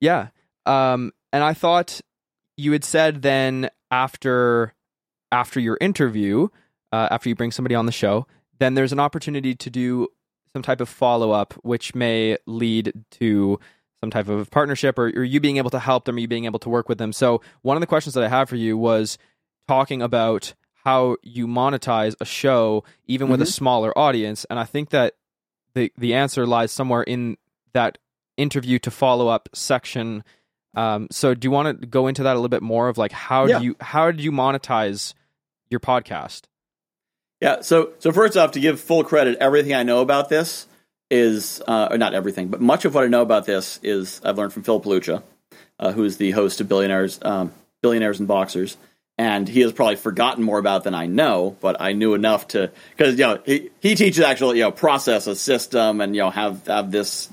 [0.00, 0.28] Yeah.
[0.66, 2.00] Um, and I thought
[2.56, 4.74] you had said then after
[5.30, 6.48] after your interview,
[6.92, 8.26] uh, after you bring somebody on the show,
[8.58, 10.08] then there's an opportunity to do
[10.52, 13.58] some type of follow up, which may lead to
[14.02, 16.44] some type of partnership or, or you being able to help them or you being
[16.44, 17.12] able to work with them.
[17.12, 19.16] So one of the questions that I have for you was
[19.68, 24.44] talking about how you monetize a show even with a smaller audience.
[24.50, 25.14] And I think that
[25.74, 27.36] the the answer lies somewhere in
[27.72, 27.98] that
[28.36, 30.24] interview to follow up section.
[30.74, 33.12] Um, so do you want to go into that a little bit more of like
[33.12, 33.58] how Yeah.
[33.58, 35.14] do you how do you monetize
[35.70, 36.42] your podcast?
[37.40, 37.60] Yeah.
[37.60, 40.66] So so first off, to give full credit, everything I know about this
[41.10, 44.38] is uh, or not everything, but much of what I know about this is I've
[44.38, 45.22] learned from Phil Palucha,
[45.78, 48.76] uh, who's the host of Billionaires um, Billionaires and Boxers,
[49.22, 52.72] and he has probably forgotten more about than I know, but I knew enough to
[52.96, 56.30] because you know he, he teaches actual you know process a system and you know
[56.30, 57.28] have have this.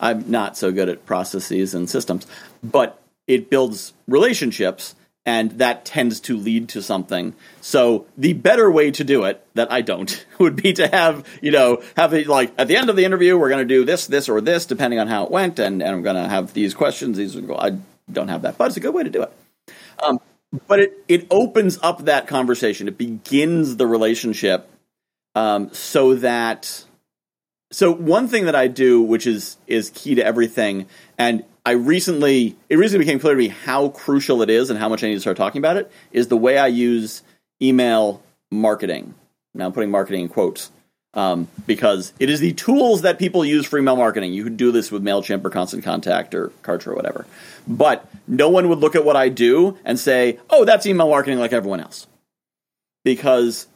[0.00, 2.26] I'm not so good at processes and systems,
[2.64, 4.94] but it builds relationships
[5.26, 7.34] and that tends to lead to something.
[7.60, 11.50] So the better way to do it that I don't would be to have, you
[11.50, 14.06] know, have it like at the end of the interview, we're going to do this,
[14.06, 15.58] this, or this, depending on how it went.
[15.58, 17.18] And, and I'm going to have these questions.
[17.18, 17.76] These I
[18.10, 19.32] don't have that, but it's a good way to do it.
[20.02, 20.20] Um,
[20.66, 22.88] but it, it opens up that conversation.
[22.88, 24.70] It begins the relationship
[25.34, 26.84] um, so that
[27.70, 30.86] so one thing that I do, which is is key to everything,
[31.18, 34.88] and I recently it recently became clear to me how crucial it is and how
[34.88, 37.22] much I need to start talking about it, is the way I use
[37.60, 39.14] email marketing.
[39.54, 40.70] Now I'm putting marketing in quotes.
[41.16, 44.32] Um, because it is the tools that people use for email marketing.
[44.32, 47.26] You could do this with Mailchimp or Constant Contact or Kartra or whatever,
[47.66, 51.40] but no one would look at what I do and say, "Oh, that's email marketing
[51.40, 52.06] like everyone else,"
[53.04, 53.66] because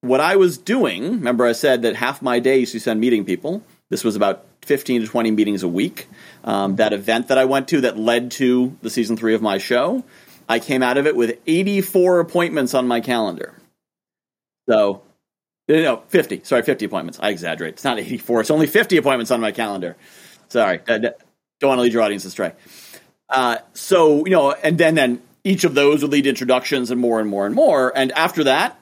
[0.00, 1.12] what I was doing.
[1.12, 3.62] Remember, I said that half my day used to send meeting people.
[3.90, 6.08] This was about 15 to 20 meetings a week.
[6.44, 9.58] Um, that event that I went to that led to the season three of my
[9.58, 10.04] show,
[10.48, 13.54] I came out of it with 84 appointments on my calendar.
[14.68, 15.02] So
[15.68, 16.42] no, 50.
[16.44, 17.18] Sorry, 50 appointments.
[17.22, 17.74] I exaggerate.
[17.74, 18.40] It's not 84.
[18.40, 19.96] It's only 50 appointments on my calendar.
[20.48, 20.80] Sorry.
[20.88, 21.14] I don't
[21.62, 22.52] want to lead your audience astray.
[23.28, 27.00] Uh, so, you know, and then, then each of those would lead to introductions and
[27.00, 27.92] more and more and more.
[27.94, 28.78] And after that,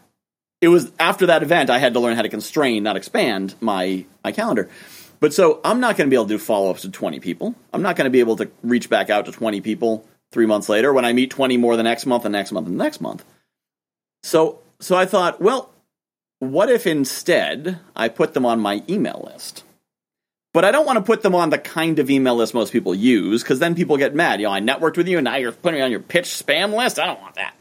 [0.61, 4.07] it was after that event I had to learn how to constrain, not expand my,
[4.25, 4.71] my calendar.
[5.19, 7.55] But so I'm not going to be able to do follow ups to 20 people.
[7.73, 10.69] I'm not going to be able to reach back out to 20 people three months
[10.69, 13.01] later when I meet 20 more the next month, the next month, and the next
[13.01, 13.25] month.
[14.23, 15.71] So, so I thought, well,
[16.53, 19.65] what if instead I put them on my email list?
[20.53, 22.95] But I don't want to put them on the kind of email list most people
[22.95, 24.41] use because then people get mad.
[24.41, 26.75] You know, I networked with you and now you're putting me on your pitch spam
[26.75, 26.99] list.
[26.99, 27.55] I don't want that.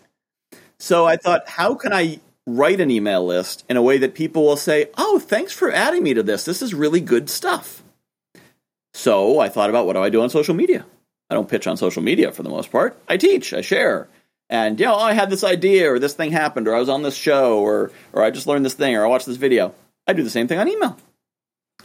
[0.79, 4.43] So I thought, how can I write an email list in a way that people
[4.43, 6.45] will say, oh, thanks for adding me to this.
[6.45, 7.83] This is really good stuff.
[8.93, 10.85] So I thought about what do I do on social media?
[11.29, 12.97] I don't pitch on social media for the most part.
[13.09, 14.07] I teach, I share
[14.49, 16.89] and you know, oh, I had this idea or this thing happened or I was
[16.89, 19.73] on this show or or I just learned this thing or I watched this video.
[20.07, 20.97] I do the same thing on email.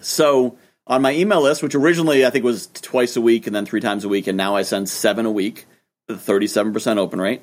[0.01, 3.65] So on my email list, which originally I think was twice a week and then
[3.65, 5.67] three times a week, and now I send seven a week,
[6.09, 7.43] thirty-seven percent open rate.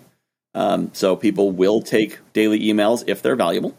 [0.54, 3.76] Um, so people will take daily emails if they're valuable,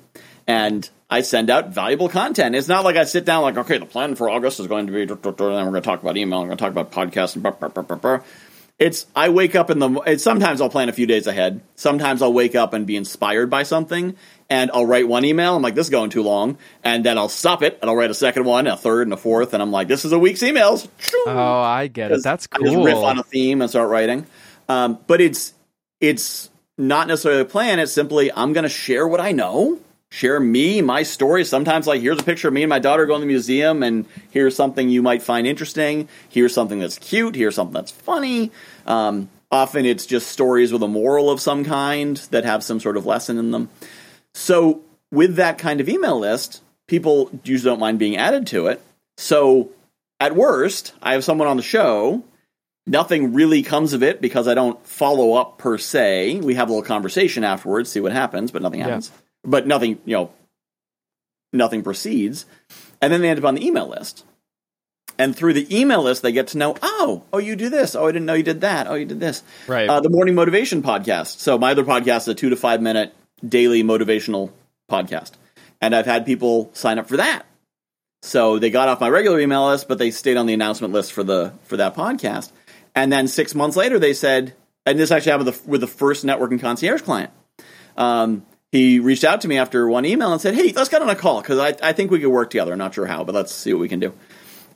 [0.47, 2.55] and I send out valuable content.
[2.55, 4.93] It's not like I sit down like, okay, the plan for August is going to
[4.93, 7.35] be, and then we're going to talk about email, we're going to talk about podcasts,
[7.35, 8.21] and blah, blah, blah.
[8.79, 11.63] It's I wake up in the sometimes I'll plan a few days ahead.
[11.75, 14.15] Sometimes I'll wake up and be inspired by something
[14.49, 15.57] and I'll write one email.
[15.57, 18.11] I'm like, this is going too long, and then I'll stop it and I'll write
[18.11, 20.41] a second one, a third, and a fourth, and I'm like, this is a week's
[20.43, 20.89] emails.
[21.27, 22.23] Oh, I get it.
[22.23, 22.69] That's cool.
[22.69, 24.27] I just riff on a theme and start writing.
[24.69, 25.55] Um, but it's
[26.01, 27.81] it's not necessarily a plan.
[27.81, 31.45] It's simply I'm going to share what I know share me, my story.
[31.45, 34.07] Sometimes, like, here's a picture of me and my daughter going to the museum, and
[34.31, 36.09] here's something you might find interesting.
[36.29, 37.35] Here's something that's cute.
[37.35, 38.51] Here's something that's funny.
[38.87, 42.97] Um, often it's just stories with a moral of some kind that have some sort
[42.97, 43.69] of lesson in them.
[44.35, 48.83] So, with that kind of email list, people usually don't mind being added to it.
[49.17, 49.71] So,
[50.21, 52.25] at worst, I have someone on the show.
[52.87, 56.41] Nothing really comes of it because I don't follow up per se.
[56.41, 59.11] We have a little conversation afterwards, see what happens, but nothing happens.
[59.15, 60.31] Yeah but nothing, you know,
[61.53, 62.47] nothing proceeds.
[63.01, 64.25] And then they end up on the email list.
[65.19, 67.97] And through the email list, they get to know, oh, oh, you do this.
[67.97, 68.87] Oh, I didn't know you did that.
[68.87, 69.43] Oh, you did this.
[69.67, 69.89] Right.
[69.89, 71.39] Uh, the Morning Motivation Podcast.
[71.39, 73.15] So my other podcast is a two to five minute
[73.47, 74.53] daily motivational
[74.91, 75.33] podcast.
[75.81, 77.47] And I've had people sign up for that.
[78.23, 81.13] So they got off my regular email list, but they stayed on the announcement list
[81.13, 82.51] for the for that podcast.
[82.95, 85.87] And then six months later, they said, and this actually happened with the, with the
[85.87, 87.31] first networking concierge client.
[87.97, 91.09] Um, he reached out to me after one email and said, "Hey, let's get on
[91.09, 92.73] a call because I, I think we could work together.
[92.73, 94.13] I'm not sure how, but let's see what we can do."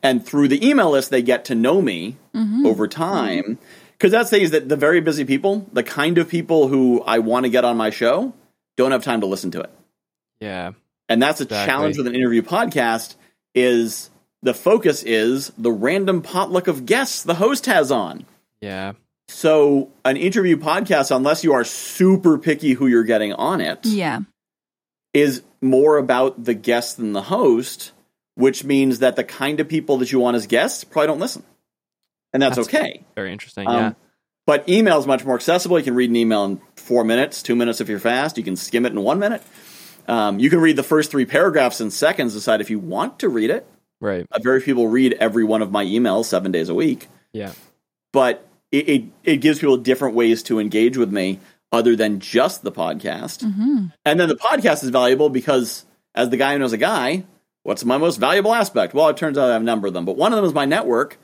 [0.03, 2.67] And through the email list, they get to know me mm-hmm.
[2.67, 3.59] over time.
[3.93, 7.03] Because that's the thing is that the very busy people, the kind of people who
[7.03, 8.33] I want to get on my show,
[8.77, 9.71] don't have time to listen to it.
[10.41, 10.73] Yeah,
[11.09, 11.71] and that's a exactly.
[11.71, 13.15] challenge with an interview podcast.
[13.55, 14.11] Is
[14.43, 18.25] the focus is the random potluck of guests the host has on.
[18.61, 18.93] Yeah.
[19.33, 24.21] So, an interview podcast, unless you are super picky who you're getting on it, yeah,
[25.13, 27.93] is more about the guest than the host,
[28.35, 31.43] which means that the kind of people that you want as guests probably don't listen,
[32.33, 33.05] and that's, that's okay.
[33.15, 33.67] Very interesting.
[33.67, 33.93] Um, yeah.
[34.45, 35.79] But email is much more accessible.
[35.79, 38.37] You can read an email in four minutes, two minutes if you're fast.
[38.37, 39.43] You can skim it in one minute.
[40.09, 42.35] Um, you can read the first three paragraphs in seconds.
[42.35, 43.67] Decide if you want to read it.
[44.01, 44.27] Right.
[44.33, 47.09] Uh, very few people read every one of my emails seven days a week.
[47.33, 47.53] Yeah.
[48.13, 51.39] But it, it, it gives people different ways to engage with me
[51.71, 53.45] other than just the podcast.
[53.45, 53.87] Mm-hmm.
[54.05, 57.25] And then the podcast is valuable because, as the guy who knows a guy,
[57.63, 58.95] what's my most valuable aspect?
[58.95, 60.55] Well, it turns out I have a number of them, but one of them is
[60.55, 61.19] my network.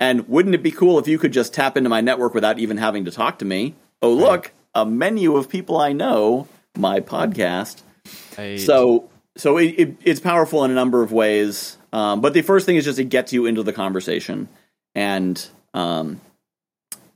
[0.00, 2.76] And wouldn't it be cool if you could just tap into my network without even
[2.76, 3.74] having to talk to me?
[4.00, 7.82] Oh, look, a menu of people I know, my podcast.
[8.36, 8.58] Right.
[8.58, 11.78] So, so it, it, it's powerful in a number of ways.
[11.92, 14.48] Um, but the first thing is just it gets you into the conversation,
[14.94, 16.20] and um,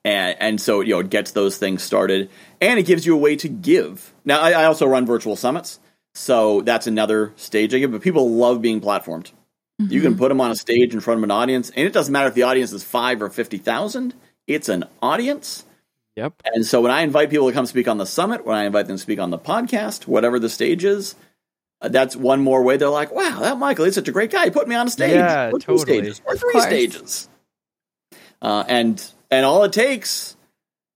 [0.07, 3.19] and, and so you know it gets those things started and it gives you a
[3.19, 5.81] way to give now I, I, also run virtual summits
[6.15, 9.33] so that's another stage i give but people love being platformed
[9.81, 9.93] mm-hmm.
[9.93, 10.21] you can mm-hmm.
[10.21, 12.35] put them on a stage in front of an audience and it doesn't matter if
[12.35, 14.15] the audience is five or 50000
[14.47, 15.65] it's an audience
[16.15, 18.65] yep and so when i invite people to come speak on the summit when i
[18.65, 21.17] invite them to speak on the podcast whatever the stage is
[21.83, 24.45] uh, that's one more way they're like, wow, that Michael is such a great guy.
[24.45, 25.13] He put me on a stage.
[25.13, 25.99] Yeah, or two totally.
[25.99, 27.29] stages, or three stages.
[28.41, 30.35] Uh, and and all it takes,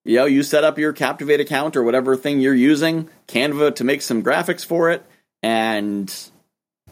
[0.05, 3.85] you know, you set up your Captivate account or whatever thing you're using, Canva to
[3.85, 5.05] make some graphics for it,
[5.43, 6.11] and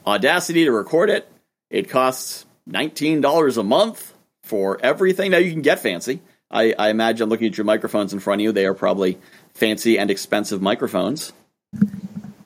[0.07, 1.31] Audacity to record it.
[1.71, 5.31] It costs nineteen dollars a month for everything.
[5.31, 6.21] Now you can get fancy.
[6.51, 9.19] I, I imagine looking at your microphones in front of you, they are probably
[9.53, 11.35] fancy and expensive microphones.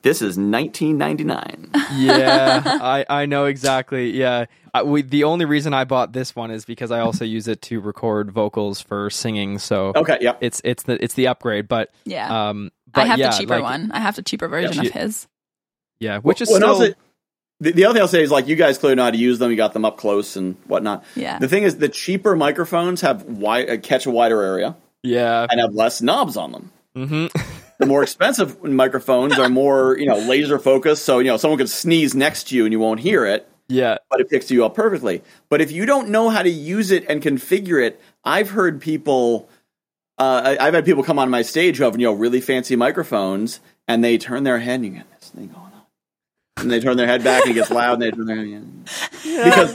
[0.03, 1.71] This is nineteen ninety nine.
[1.95, 4.11] yeah, I, I know exactly.
[4.11, 7.47] Yeah, I, we, the only reason I bought this one is because I also use
[7.49, 9.59] it to record vocals for singing.
[9.59, 10.39] So Okay, yep.
[10.41, 11.69] it's it's the it's the upgrade.
[11.69, 12.49] But Yeah.
[12.49, 13.93] um, but I have yeah, the cheaper like, one.
[13.93, 14.89] I have the cheaper version Yeah.
[14.89, 15.29] of his.
[16.01, 16.95] Yeah, which is Well, still also,
[17.61, 19.39] the, the other thing I'll say is like you guys clearly know how to use
[19.39, 19.51] them.
[19.51, 21.05] You got them up close and whatnot.
[21.15, 21.39] Yeah.
[21.39, 25.47] The thing is, the cheaper microphones have wide, uh, catch a wider area yeah.
[25.49, 26.73] and have less knobs on them.
[26.97, 27.27] hmm
[27.83, 31.69] The more expensive microphones are more you know laser focused, so you know someone could
[31.69, 34.75] sneeze next to you and you won't hear it, yeah, but it picks you up
[34.75, 35.21] perfectly.
[35.49, 39.49] But if you don't know how to use it and configure it, I've heard people.
[40.19, 42.77] Uh, I- I've had people come on my stage who have you know really fancy
[42.77, 45.73] microphones, and they turn their head and you get this thing going on,
[46.59, 48.47] and they turn their head back and it gets loud, and they turn their head
[48.47, 48.85] again.
[49.25, 49.75] because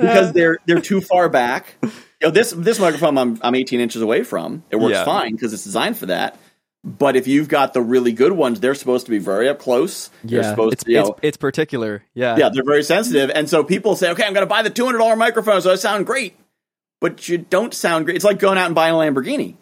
[0.00, 1.76] because they're they're too far back.
[1.82, 1.90] You
[2.28, 4.62] know this this microphone I'm I'm 18 inches away from.
[4.70, 5.04] It works Yeah.
[5.04, 6.38] fine because it's designed for that.
[6.86, 10.08] But if you've got the really good ones, they're supposed to be very up close.
[10.22, 10.50] They're yeah.
[10.50, 12.04] supposed It's, to, you it's know, it's particular.
[12.14, 13.28] Yeah, yeah, they're very sensitive.
[13.34, 16.06] And so people say, okay, I'm going to buy the $200 microphone so I sound
[16.06, 16.36] great.
[17.00, 18.14] But you don't sound great.
[18.14, 19.56] It's like going out and buying a Lamborghini.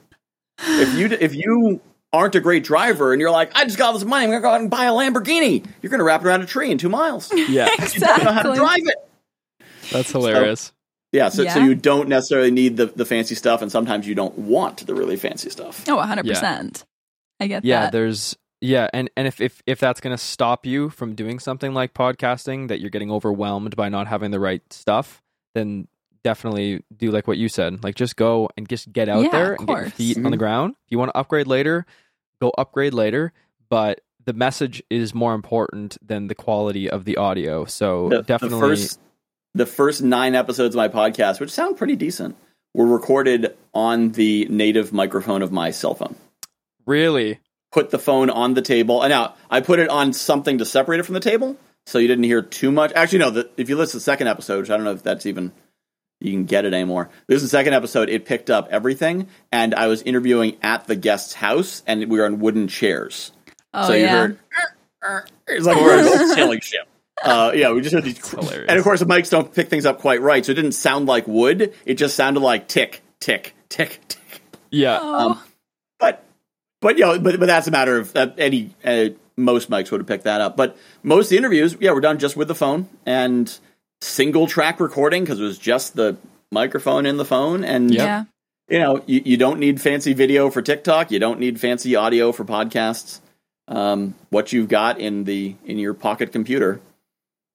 [0.58, 1.80] If you if you
[2.12, 4.42] aren't a great driver and you're like, I just got all this money, I'm going
[4.42, 6.70] to go out and buy a Lamborghini, you're going to wrap it around a tree
[6.70, 7.32] in two miles.
[7.48, 8.00] Yeah, exactly.
[8.00, 8.16] You yeah.
[8.16, 9.66] don't know how to drive it.
[9.90, 10.72] That's hilarious.
[11.10, 14.36] Yeah, so, so you don't necessarily need the, the fancy stuff, and sometimes you don't
[14.36, 15.84] want the really fancy stuff.
[15.88, 16.84] Oh, 100%.
[17.40, 17.92] I get yeah that.
[17.92, 21.74] there's yeah and and if if, if that's going to stop you from doing something
[21.74, 25.22] like podcasting that you're getting overwhelmed by not having the right stuff
[25.54, 25.88] then
[26.22, 29.52] definitely do like what you said like just go and just get out Yeah, there
[29.54, 29.92] of and get your course.
[29.94, 30.38] feet on the Mhm.
[30.38, 31.84] ground if you want to upgrade later
[32.40, 33.32] go upgrade later
[33.68, 38.58] but the message is more important than the quality of the audio so The, definitely
[38.60, 39.00] the first
[39.56, 42.34] the first nine episodes of my podcast, which sound pretty decent,
[42.74, 46.16] were recorded on the native microphone of my cell phone.
[46.86, 47.40] Really
[47.72, 51.00] Put the phone on the table, and now I put it on something to separate
[51.00, 52.92] it from the table, so you didn't hear too much.
[52.94, 53.30] Actually, no.
[53.30, 55.50] The, if you listen to the second episode, which I don't know if that's even
[56.20, 57.10] you can get it anymore.
[57.26, 58.08] This is the second episode.
[58.10, 62.26] It picked up everything, and I was interviewing at the guest's house, and we were
[62.26, 63.32] on wooden chairs.
[63.74, 64.16] oh, so you yeah.
[64.18, 64.38] heard
[65.48, 66.86] it's like we're on a sailing ship.
[67.22, 68.66] Uh, yeah, we just heard these, hilarious.
[68.68, 71.06] and of course the mics don't pick things up quite right, so it didn't sound
[71.06, 71.74] like wood.
[71.84, 74.42] It just sounded like tick, tick, tick, tick.
[74.70, 75.30] yeah Oh.
[75.30, 75.53] Um, But,
[76.84, 79.06] but you know, but but that's a matter of uh, any uh,
[79.38, 80.54] most mics would have picked that up.
[80.54, 83.58] But most of the interviews, yeah, were done just with the phone and
[84.02, 86.18] single track recording because it was just the
[86.52, 88.24] microphone in the phone, and yeah.
[88.68, 91.10] you know, you, you don't need fancy video for TikTok.
[91.10, 93.20] You don't need fancy audio for podcasts.
[93.66, 96.82] Um, what you've got in the in your pocket computer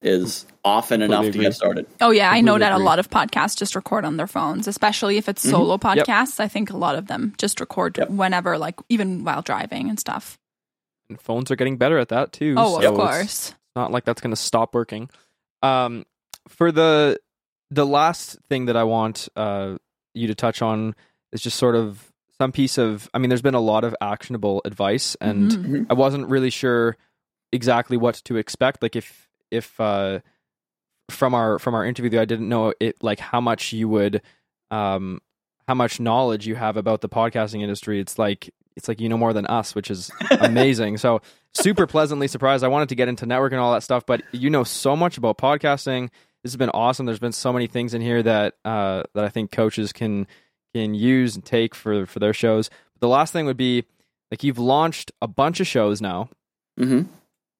[0.02, 1.86] is often enough to get started.
[2.00, 5.18] Oh yeah, I know that a lot of podcasts just record on their phones, especially
[5.18, 6.40] if it's solo podcasts.
[6.40, 8.10] I think a lot of them just record Yep.
[8.10, 10.38] whenever, like even while driving and stuff.
[11.08, 13.54] and phones are getting better at that too Oh, so of it's- course.
[13.74, 15.10] not like that's going to stop working.
[15.62, 16.04] Um,
[16.48, 17.18] for the
[17.70, 19.76] the last thing that I want uh,
[20.14, 20.94] you to touch on
[21.32, 23.08] is just sort of some piece of.
[23.12, 25.86] I mean, there's been a lot of actionable advice, and Mhm.
[25.90, 26.96] I wasn't really sure
[27.52, 28.80] exactly what to expect.
[28.82, 30.20] Like if if uh,
[31.10, 34.22] from our from our interview, I didn't know it like how much you would
[34.70, 35.20] um
[35.66, 38.00] how much knowledge you have about the podcasting industry.
[38.00, 40.96] It's like it's like you know more than us, which is amazing.
[40.98, 41.20] so
[41.54, 42.62] super pleasantly surprised.
[42.64, 45.18] I wanted to get into network and all that stuff, but you know so much
[45.18, 46.10] about podcasting.
[46.42, 47.04] This has been awesome.
[47.06, 50.26] There's been so many things in here that uh, that I think coaches can
[50.74, 52.68] can use and take for for their shows.
[52.94, 53.84] But the last thing would be
[54.30, 56.30] like you've launched a bunch of shows now,
[56.78, 57.02] hmm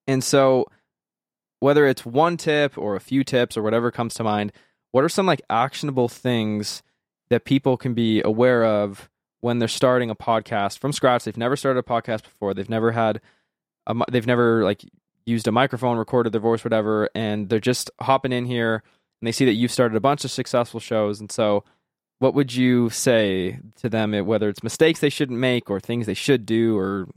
[0.07, 0.67] and so
[1.61, 4.53] whether it's one tip or a few tips or whatever comes to mind,
[4.91, 6.83] what are some like actionable things
[7.29, 9.09] that people can be aware of
[9.41, 11.25] when they're starting a podcast from scratch?
[11.25, 12.55] They've never started a podcast before.
[12.55, 13.21] They've never had
[13.87, 14.85] a, they've never like
[15.27, 18.83] used a microphone, recorded their voice, whatever, and they're just hopping in here
[19.21, 21.21] and they see that you've started a bunch of successful shows.
[21.21, 21.65] And so,
[22.19, 26.15] what would you say to them, whether it's mistakes they shouldn't make or things they
[26.15, 27.09] should do or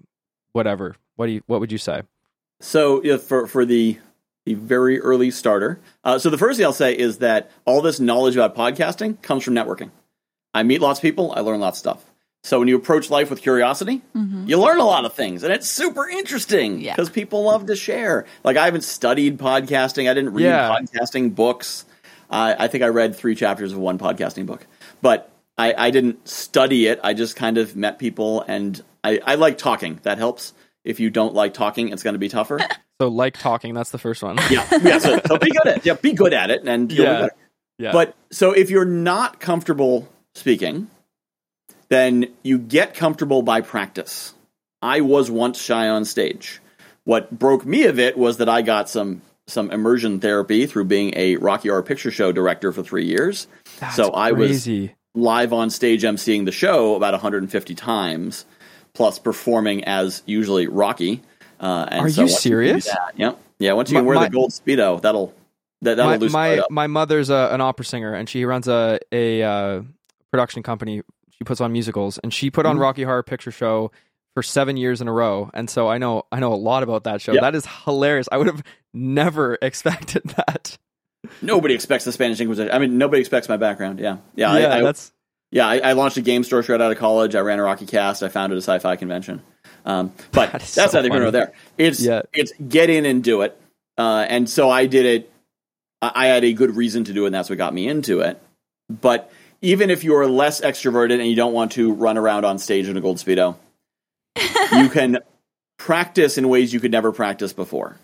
[0.53, 0.95] whatever?
[1.15, 2.03] What do you what would you say?
[2.61, 3.99] So yeah, for for the
[4.45, 7.99] the very early starter, uh, so the first thing I'll say is that all this
[7.99, 9.91] knowledge about podcasting comes from networking.
[10.53, 11.31] I meet lots of people.
[11.35, 12.05] I learn lots of stuff.
[12.43, 15.69] So when you approach life with curiosity, you learn a lot of things, and it's
[15.69, 16.93] super interesting Yeah.
[16.93, 18.25] because people love to share.
[18.43, 20.69] Like I haven't studied podcasting; I didn't read Yeah.
[20.77, 21.85] podcasting books.
[22.29, 24.67] Uh, I think I read three chapters of one podcasting book,
[25.01, 26.99] but I, I didn't study it.
[27.03, 29.99] I just kind of met people, and I, I like talking.
[30.03, 30.51] That helps.
[30.83, 32.59] If you don't like talking, it's going to be tougher.
[33.03, 34.37] So like talking, that's the first one.
[34.49, 34.97] yeah, yeah.
[34.97, 35.85] So, so be good at it.
[35.85, 37.13] Yeah, be good at it, and you'll Yeah.
[37.13, 37.35] be better.
[37.79, 37.91] Yeah.
[37.91, 40.87] But so if you're not comfortable speaking,
[41.89, 44.33] then you get comfortable by practice.
[44.81, 46.61] I was once shy on stage.
[47.03, 51.11] What broke me of it was that I got some some immersion therapy through being
[51.17, 53.47] a Rocky Horror Picture Show director for three years.
[53.79, 54.69] That's so I was
[55.13, 58.45] live on stage emceeing the show about 150 times,
[58.93, 61.21] plus performing as usually Rocky.
[61.63, 62.85] Uh, and Are so you serious?
[62.85, 63.39] that- Yep.
[63.59, 63.73] Yeah.
[63.73, 65.33] Once you My- wear my- the gold speedo, that'll
[65.81, 68.67] that, that'll my loosen my, right my mother's a, an opera singer and she runs
[68.67, 69.81] a a uh,
[70.31, 71.01] production company.
[71.31, 72.81] She puts on musicals and she put on Mhm.
[72.81, 73.91] Rocky Horror Picture Show
[74.33, 75.49] for seven years in a row.
[75.53, 77.31] And so I know I know a lot about that show.
[77.31, 77.41] Yep.
[77.41, 78.27] That is hilarious.
[78.31, 78.61] I would have
[78.93, 80.77] never expected that.
[81.41, 82.73] Nobody expects the Spanish Inquisition.
[82.73, 83.99] I mean, nobody expects my background.
[84.01, 85.12] Yeah, yeah, yeah, I, I, that's
[85.53, 85.67] yeah.
[85.67, 87.35] I, I launched a game store straight out of college.
[87.35, 88.23] I ran a Rocky Cast.
[88.23, 89.41] I founded a sci-fi convention.
[89.85, 91.53] Um, but That is that's so neither here nor there.
[91.77, 92.23] It's Yeah.
[92.33, 93.59] it's get in and do it.
[93.97, 95.31] Uh, and so I did it.
[96.01, 98.21] I I had a good reason to do it, and that's what got me into
[98.21, 98.41] it.
[98.89, 99.31] But
[99.61, 102.97] even if you're less extroverted and you don't want to run around on stage in
[102.97, 103.55] a gold speedo,
[104.73, 105.19] you can
[105.77, 107.97] practice in ways you could never practice before.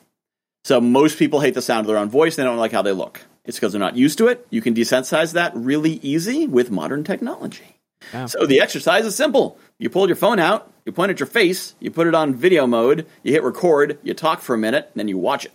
[0.65, 2.91] So most people hate the sound of their own voice; they don't like how they
[2.91, 3.21] look.
[3.49, 4.45] It's because they're not used to it.
[4.51, 7.77] You can desensitize that really easy with modern technology.
[8.27, 9.57] So the exercise is simple.
[9.79, 12.67] You pull your phone out, you point at your face, you put it on video
[12.67, 15.51] mode, you hit record, you talk for a minute, and then you watch it.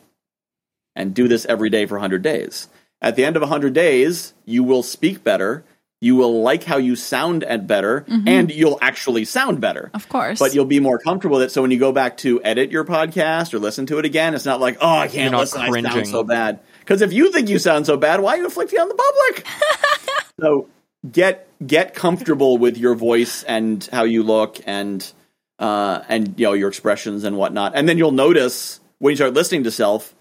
[0.97, 2.67] And do this every day for 100 days.
[3.01, 5.65] At the end of 100 days, you will speak better,
[6.01, 8.27] you will like how you sound at better, mm-hmm.
[8.27, 9.93] and you'll actually sound better.
[9.95, 10.41] Of course.
[10.41, 11.53] But you'll be more comfortable with it.
[11.53, 14.45] So when you go back to edit your podcast or listen to it again, it's
[14.45, 15.61] not like, oh, I can't listen.
[15.61, 15.93] I cringing.
[15.93, 16.59] sound so bad.
[16.85, 19.47] Because if you think you sound so bad, why are you inflicting on the public?
[20.41, 20.69] so
[21.11, 25.11] get get comfortable with your voice and how you look and
[25.59, 27.73] uh, and you know your expressions and whatnot.
[27.75, 30.15] And then you'll notice when you start listening to self,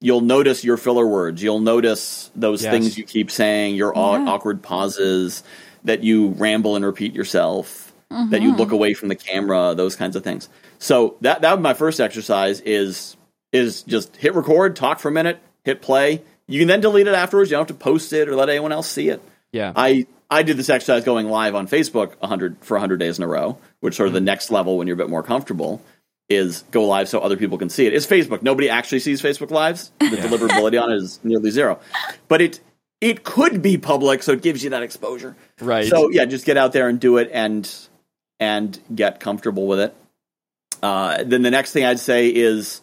[0.00, 1.42] you'll notice your filler words.
[1.42, 2.72] You'll notice those Yes.
[2.72, 4.28] things you keep saying, your aw- Yeah.
[4.28, 5.42] awkward pauses,
[5.84, 7.92] that you ramble and repeat yourself,
[8.30, 10.48] that you look away from the camera, those kinds of things.
[10.78, 13.16] So that that was my first exercise is
[13.52, 16.22] is just hit record, talk for a minute, hit play.
[16.46, 17.50] You can then delete it afterwards.
[17.50, 19.22] You don't have to post it or let anyone else see it.
[19.52, 19.72] yeah.
[19.74, 23.28] I I did this exercise going live on Facebook 100 for 100 days in a
[23.28, 25.82] row, which sort of the next level when you're a bit more comfortable
[26.28, 27.92] is go live so other people can see it.
[27.92, 28.42] It's Facebook.
[28.42, 29.92] Nobody actually sees Facebook lives.
[30.00, 31.78] The deliverability on it is nearly zero.
[32.28, 32.60] But it
[33.00, 35.36] it could be public, so it gives you that exposure.
[35.60, 35.86] right.
[35.86, 37.70] So yeah, just get out there and do it and
[38.40, 39.94] and get comfortable with it.
[40.82, 42.80] Uh, then the next thing I'd say is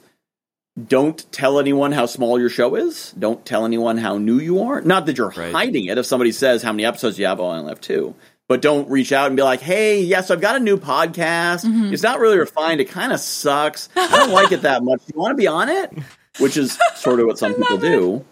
[0.88, 3.12] don't tell anyone how small your show is.
[3.18, 4.82] Don't tell anyone how new you are.
[4.82, 5.52] Not that you're Right.
[5.52, 5.98] hiding it.
[5.98, 8.16] If somebody says how many episodes you have, oh, I only have two.
[8.48, 11.94] But don't reach out and be like, "Hey, yes, I've got a new podcast.
[11.94, 12.82] It's not really refined.
[12.82, 13.90] It kind of sucks.
[13.96, 15.00] I don't like it that much.
[15.06, 15.92] Do you want to be on it?"
[16.40, 18.26] Which is sort of what some people do.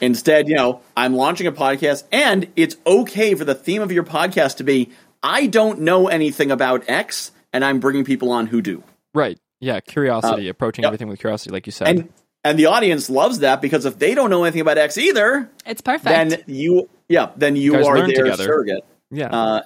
[0.00, 4.02] Instead, you know, I'm launching a podcast, and it's okay for the theme of your
[4.04, 4.90] podcast to be,
[5.22, 8.82] "I don't know anything about X, and I'm bringing people on who do."
[9.14, 9.38] right.
[9.64, 9.80] Yeah.
[9.80, 10.90] Curiosity, approaching yep.
[10.90, 11.88] everything with curiosity, like you said.
[11.88, 12.08] And
[12.44, 15.80] and the audience loves that because if they don't know anything about X either, it's
[15.80, 16.04] perfect.
[16.04, 18.44] then you, yeah, then you, guys are their together.
[18.44, 18.84] surrogate.
[19.10, 19.28] yeah.
[19.28, 19.62] Uh,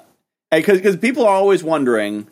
[0.53, 2.28] because because people are always wondering,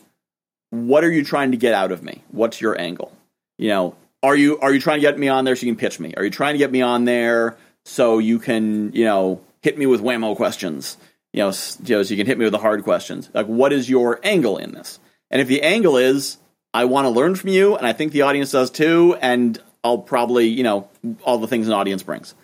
[0.70, 2.22] what are you trying to get out of me?
[2.30, 3.12] What's your angle?
[3.58, 5.78] You know, are you are you trying to get me on there so you can
[5.78, 6.14] pitch me?
[6.16, 9.86] Are you trying to get me on there so you can you know hit me
[9.86, 10.96] with whammo questions?
[11.32, 13.28] You know, s- you know, so you can hit me with the hard questions.
[13.34, 14.98] Like, what is your angle in this?
[15.30, 16.38] And if the angle is,
[16.76, 19.96] I want to learn from you, and I think the audience does too, and I'll
[19.96, 20.90] probably you know
[21.24, 22.34] all the things an audience brings,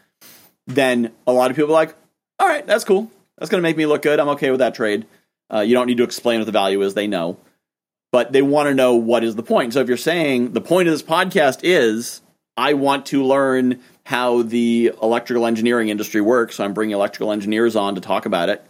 [0.66, 1.94] then a lot of people are like,
[2.38, 3.10] all right, that's cool.
[3.36, 4.18] That's going to make me look good.
[4.18, 5.04] I'm okay with that trade.
[5.52, 7.36] Uh, you don't need to explain what the value is; they know.
[8.10, 9.74] But they want to know what is the point.
[9.74, 12.22] So if you're saying the point of this podcast is,
[12.56, 17.76] I want to learn how the electrical engineering industry works, so I'm bringing electrical engineers
[17.76, 18.64] on to talk about it,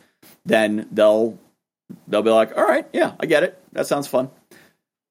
[0.45, 1.39] then they'll
[2.09, 3.63] they'll be like, all right, yeah, I get it.
[3.75, 4.29] That sounds fun.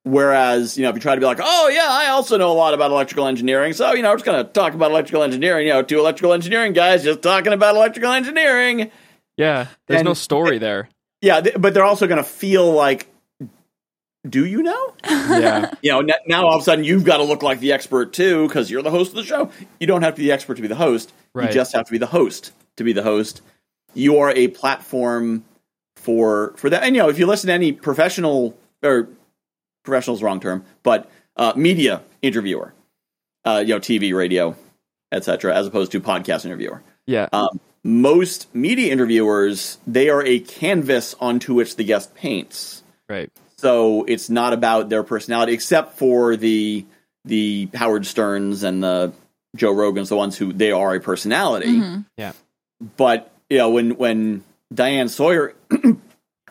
[0.03, 2.53] Whereas, you know, if you try to be like, oh, yeah, I also know a
[2.53, 3.73] lot about electrical engineering.
[3.73, 5.67] So, you know, we're just going to talk about electrical engineering.
[5.67, 8.89] You know, two electrical engineering guys just talking about electrical engineering.
[9.37, 9.67] yeah.
[9.87, 10.89] There's and- no story there.
[11.21, 13.05] Yeah, th- but they're also going to feel like,
[14.27, 14.93] do you know?
[15.07, 15.71] Yeah.
[15.83, 18.11] You know, n- now all of a sudden you've got to look like the expert
[18.11, 19.51] too because you're the host of the show.
[19.79, 21.13] You don't have to be the expert to be the host.
[21.33, 21.47] Right.
[21.49, 23.41] You just have to be the host to be the host.
[23.93, 25.43] You are a platform
[25.95, 26.81] for for that.
[26.83, 29.09] And you know, if you listen to any professional or
[29.83, 32.73] professional is wrong term, but uh, media interviewer,
[33.45, 34.55] uh, you know, TV, radio,
[35.11, 36.81] etc., as opposed to podcast interviewer.
[37.05, 37.27] Yeah.
[37.33, 42.83] Um, most media interviewers, they are a canvas onto which the guest paints.
[43.09, 43.31] right.
[43.57, 46.83] So it's not about their personality, except for the
[47.25, 49.13] the Howard Sterns and the
[49.55, 51.67] Joe Rogans, the ones who they are a personality.
[51.67, 52.05] Mhm.
[52.97, 55.53] But you know, when when Diane Sawyer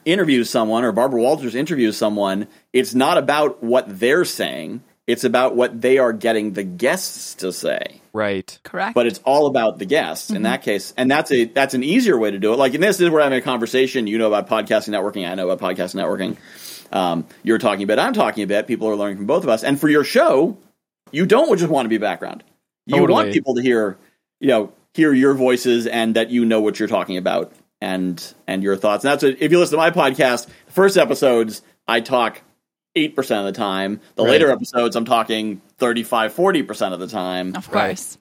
[0.04, 5.56] interviews someone or Barbara Walters interviews someone, it's not about what they're saying; it's about
[5.56, 8.00] what they are getting the guests to say.
[8.12, 8.58] Right.
[8.64, 8.94] Correct.
[8.94, 12.18] But it's all about the guests in that case, and that's a that's an easier
[12.18, 12.56] way to do it.
[12.56, 14.06] Like in this, this is where I'm having a conversation.
[14.06, 15.28] You know about podcasting networking.
[15.28, 16.36] I know about podcasting networking.
[16.92, 17.98] Um, you're talking a bit.
[17.98, 18.66] I'm talking a bit.
[18.66, 19.62] People are learning from both of us.
[19.62, 20.58] And for your show,
[21.12, 22.42] you don't just want to be background.
[22.86, 23.12] You Totally.
[23.12, 23.96] want people to hear,
[24.40, 28.62] you know, hear your voices and that you know what you're talking about and and
[28.62, 29.04] your thoughts.
[29.04, 32.40] And that's what, if you listen to my podcast, the first episodes I talk
[32.96, 34.00] eight percent of the time.
[34.16, 34.30] The Right.
[34.32, 37.54] later episodes I'm talking 35, 40 percent of the time.
[37.56, 37.88] of Right.
[37.88, 38.18] course.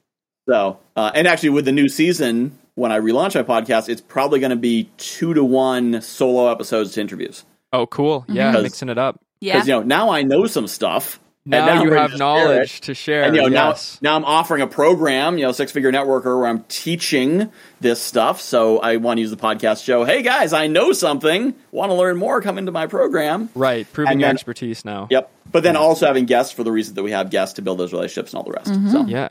[0.48, 4.40] So, uh, and actually, with the new season, when I relaunch my podcast, it's probably
[4.40, 7.44] going to be two to one solo episodes to interviews.
[7.72, 8.24] Oh, cool.
[8.28, 9.20] Yeah, mixing it up.
[9.40, 9.54] Yeah.
[9.54, 11.20] Because you know now I know some stuff.
[11.44, 12.82] And Now, you have to share knowledge it.
[12.82, 13.22] to share.
[13.24, 13.98] And you know yes.
[14.02, 18.00] now, now I'm offering a program, you know, six figure networker, where I'm teaching this
[18.02, 18.40] stuff.
[18.40, 20.04] So I want to use the podcast show.
[20.04, 21.54] Hey guys, I know something.
[21.72, 22.40] Want to learn more?
[22.42, 23.48] Come into my program.
[23.54, 23.90] right.
[23.92, 25.08] Proving and your then- expertise now.
[25.10, 25.30] Yep.
[25.50, 27.92] But then also having guests for the reason that we have guests to build those
[27.92, 28.92] relationships and all the rest.
[28.92, 29.28] So Yeah.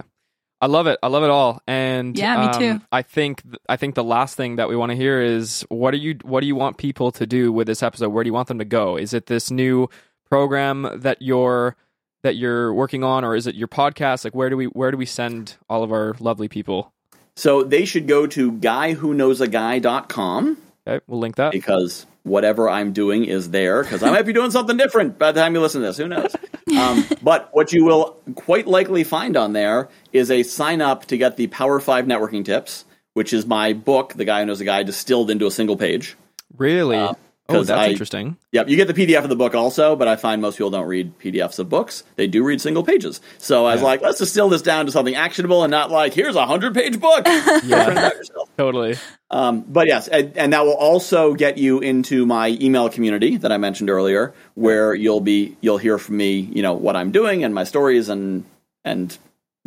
[0.61, 0.99] I love it.
[1.01, 1.61] I love it all.
[1.67, 2.85] And Yeah, me um, too.
[2.91, 5.91] I think th- I think the last thing that we want to hear is what
[5.91, 8.09] do you what do you want people to do with this episode?
[8.09, 8.97] Where do you want them to go?
[8.97, 9.87] Is it this new
[10.29, 11.77] program that you're
[12.23, 14.23] that you're working on or is it your podcast?
[14.23, 16.91] Like where do we where do we send all of our lovely people?
[17.35, 20.57] so they should go to guywhoknowsaguy.com.
[20.87, 21.51] Okay, we'll link that.
[21.51, 25.39] because whatever I'm doing is there because I might be doing something different by the
[25.39, 25.97] time you listen to this.
[25.97, 26.35] Who knows?
[26.69, 31.17] Um, but what you will quite likely find on there is a sign up to
[31.17, 34.65] get the Power Five networking tips, which is my book, The Guy Who Knows a
[34.65, 36.15] Guy, distilled into a single page.
[36.55, 36.95] Really?
[36.95, 37.13] Uh,
[37.49, 38.37] oh, 'cause that's I- interesting.
[38.51, 40.87] Yep, you get the PDF of the book also, but I find most people don't
[40.87, 42.03] read PDFs of books.
[42.15, 43.19] They do read single pages.
[43.37, 43.87] So I was Yeah.
[43.87, 46.99] like, let's distill this down to something actionable and not like, here's a hundred page
[46.99, 47.25] book.
[47.25, 48.49] Go print it out yourself.
[48.57, 48.95] Totally.
[49.31, 53.51] Um, but yes, and, and that will also get you into my email community that
[53.51, 57.43] I mentioned earlier, where you'll be you'll hear from me, you know, what I'm doing
[57.43, 58.43] and my stories and
[58.83, 59.17] and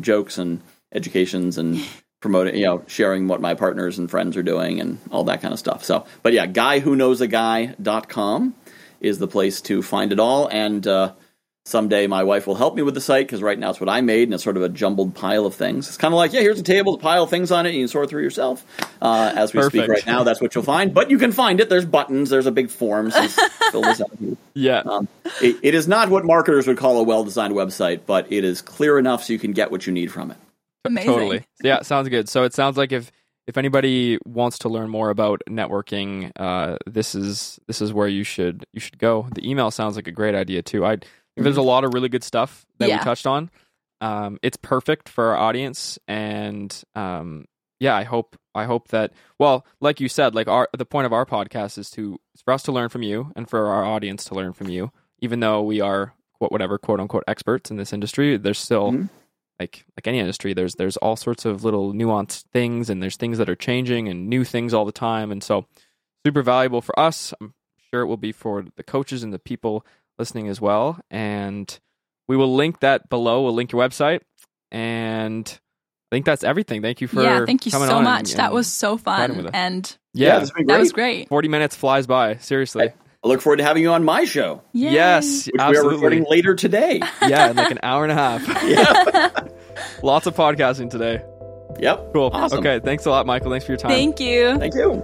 [0.01, 0.61] jokes and
[0.93, 1.81] educations and
[2.23, 5.53] promoting, you know, sharing what my partners and friends are doing and all that kind
[5.53, 5.85] of stuff.
[5.85, 8.55] So, but yeah, guywhoknowsaguy.com
[9.01, 10.47] is the place to find it all.
[10.47, 11.15] And uh,
[11.65, 14.01] someday my wife will help me with the site because right now it's what I
[14.01, 15.89] made and it's sort of a jumbled pile of things.
[15.89, 17.79] It's kind of like, yeah, here's a table, a pile of things on it, and
[17.79, 18.65] you can sort through yourself.
[19.03, 20.95] Uh, as we speak right now, that's what you'll find.
[20.95, 21.69] But you can find it.
[21.69, 22.31] There's buttons.
[22.31, 23.11] There's a big form.
[23.11, 23.27] So
[23.73, 24.13] fill this out.
[24.55, 24.79] Yeah.
[24.79, 25.09] Um,
[25.41, 28.99] it, it is not what marketers would call a well-designed website, but it is clear
[28.99, 30.37] enough so you can get what you need from it.
[30.85, 31.13] Amazing.
[31.13, 31.45] Totally.
[31.63, 32.29] Yeah, sounds good.
[32.29, 33.11] So it sounds like if
[33.47, 38.25] if anybody wants to learn more about networking, uh, this is this is where you
[38.25, 39.29] should you should go.
[39.35, 40.85] The email sounds like a great idea too.
[40.85, 40.99] I
[41.37, 42.99] there's a lot of really good stuff that Yeah.
[42.99, 43.51] we touched on.
[44.01, 47.47] Um, it's perfect for our audience, and um,
[47.81, 51.13] yeah, I hope I hope that well, like you said, like our the point of
[51.13, 54.25] our podcast is to is for us to learn from you and for our audience
[54.25, 54.91] to learn from you.
[55.21, 59.09] Even though we are quote whatever quote unquote experts in this industry, there's still Mhm.
[59.59, 63.39] Like like any industry there's there's all sorts of little nuanced things and there's things
[63.39, 65.31] that are changing and new things all the time.
[65.31, 65.67] And so
[66.27, 67.33] super valuable for us.
[67.41, 67.55] I'm
[67.93, 69.87] sure it will be for the coaches and the people
[70.19, 71.01] listening as well.
[71.11, 71.79] And
[72.29, 73.43] we will link that below.
[73.43, 74.21] We'll link your website.
[74.71, 75.47] And
[76.11, 76.83] i think that's everything.
[76.83, 78.31] Thank you for yeah, thank you coming so much.
[78.31, 79.51] and- that and was so fun.
[79.53, 81.29] And yeah, it's that was great.
[81.29, 82.37] 40 minutes flies by.
[82.37, 82.93] Seriously
[83.25, 84.93] I look forward to having you on my show, Yay.
[84.93, 87.01] yes which we are recording later today.
[87.27, 89.47] yeah in like an hour and a half yeah.
[90.03, 91.23] lots of podcasting today
[91.79, 92.13] Yep.
[92.13, 92.59] cool Awesome.
[92.59, 94.59] okay thanks a lot michael thanks for your time Thank you.
[94.59, 95.03] Thank you.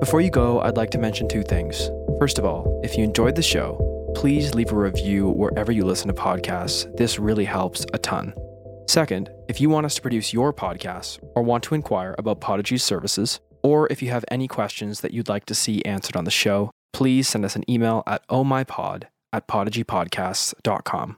[0.00, 1.88] Before you go, I'd like to mention two things.
[2.18, 3.78] First of all, if you enjoyed the show,
[4.16, 6.94] please leave a review wherever you listen to podcasts.
[6.96, 8.34] This really helps a ton.
[8.92, 12.84] Second, if you want us to produce your podcast or want to inquire about Podigy's
[12.84, 16.30] services, or if you have any questions that you'd like to see answered on the
[16.30, 21.16] show, please send us an email at ohmypod at podigypodcasts.com.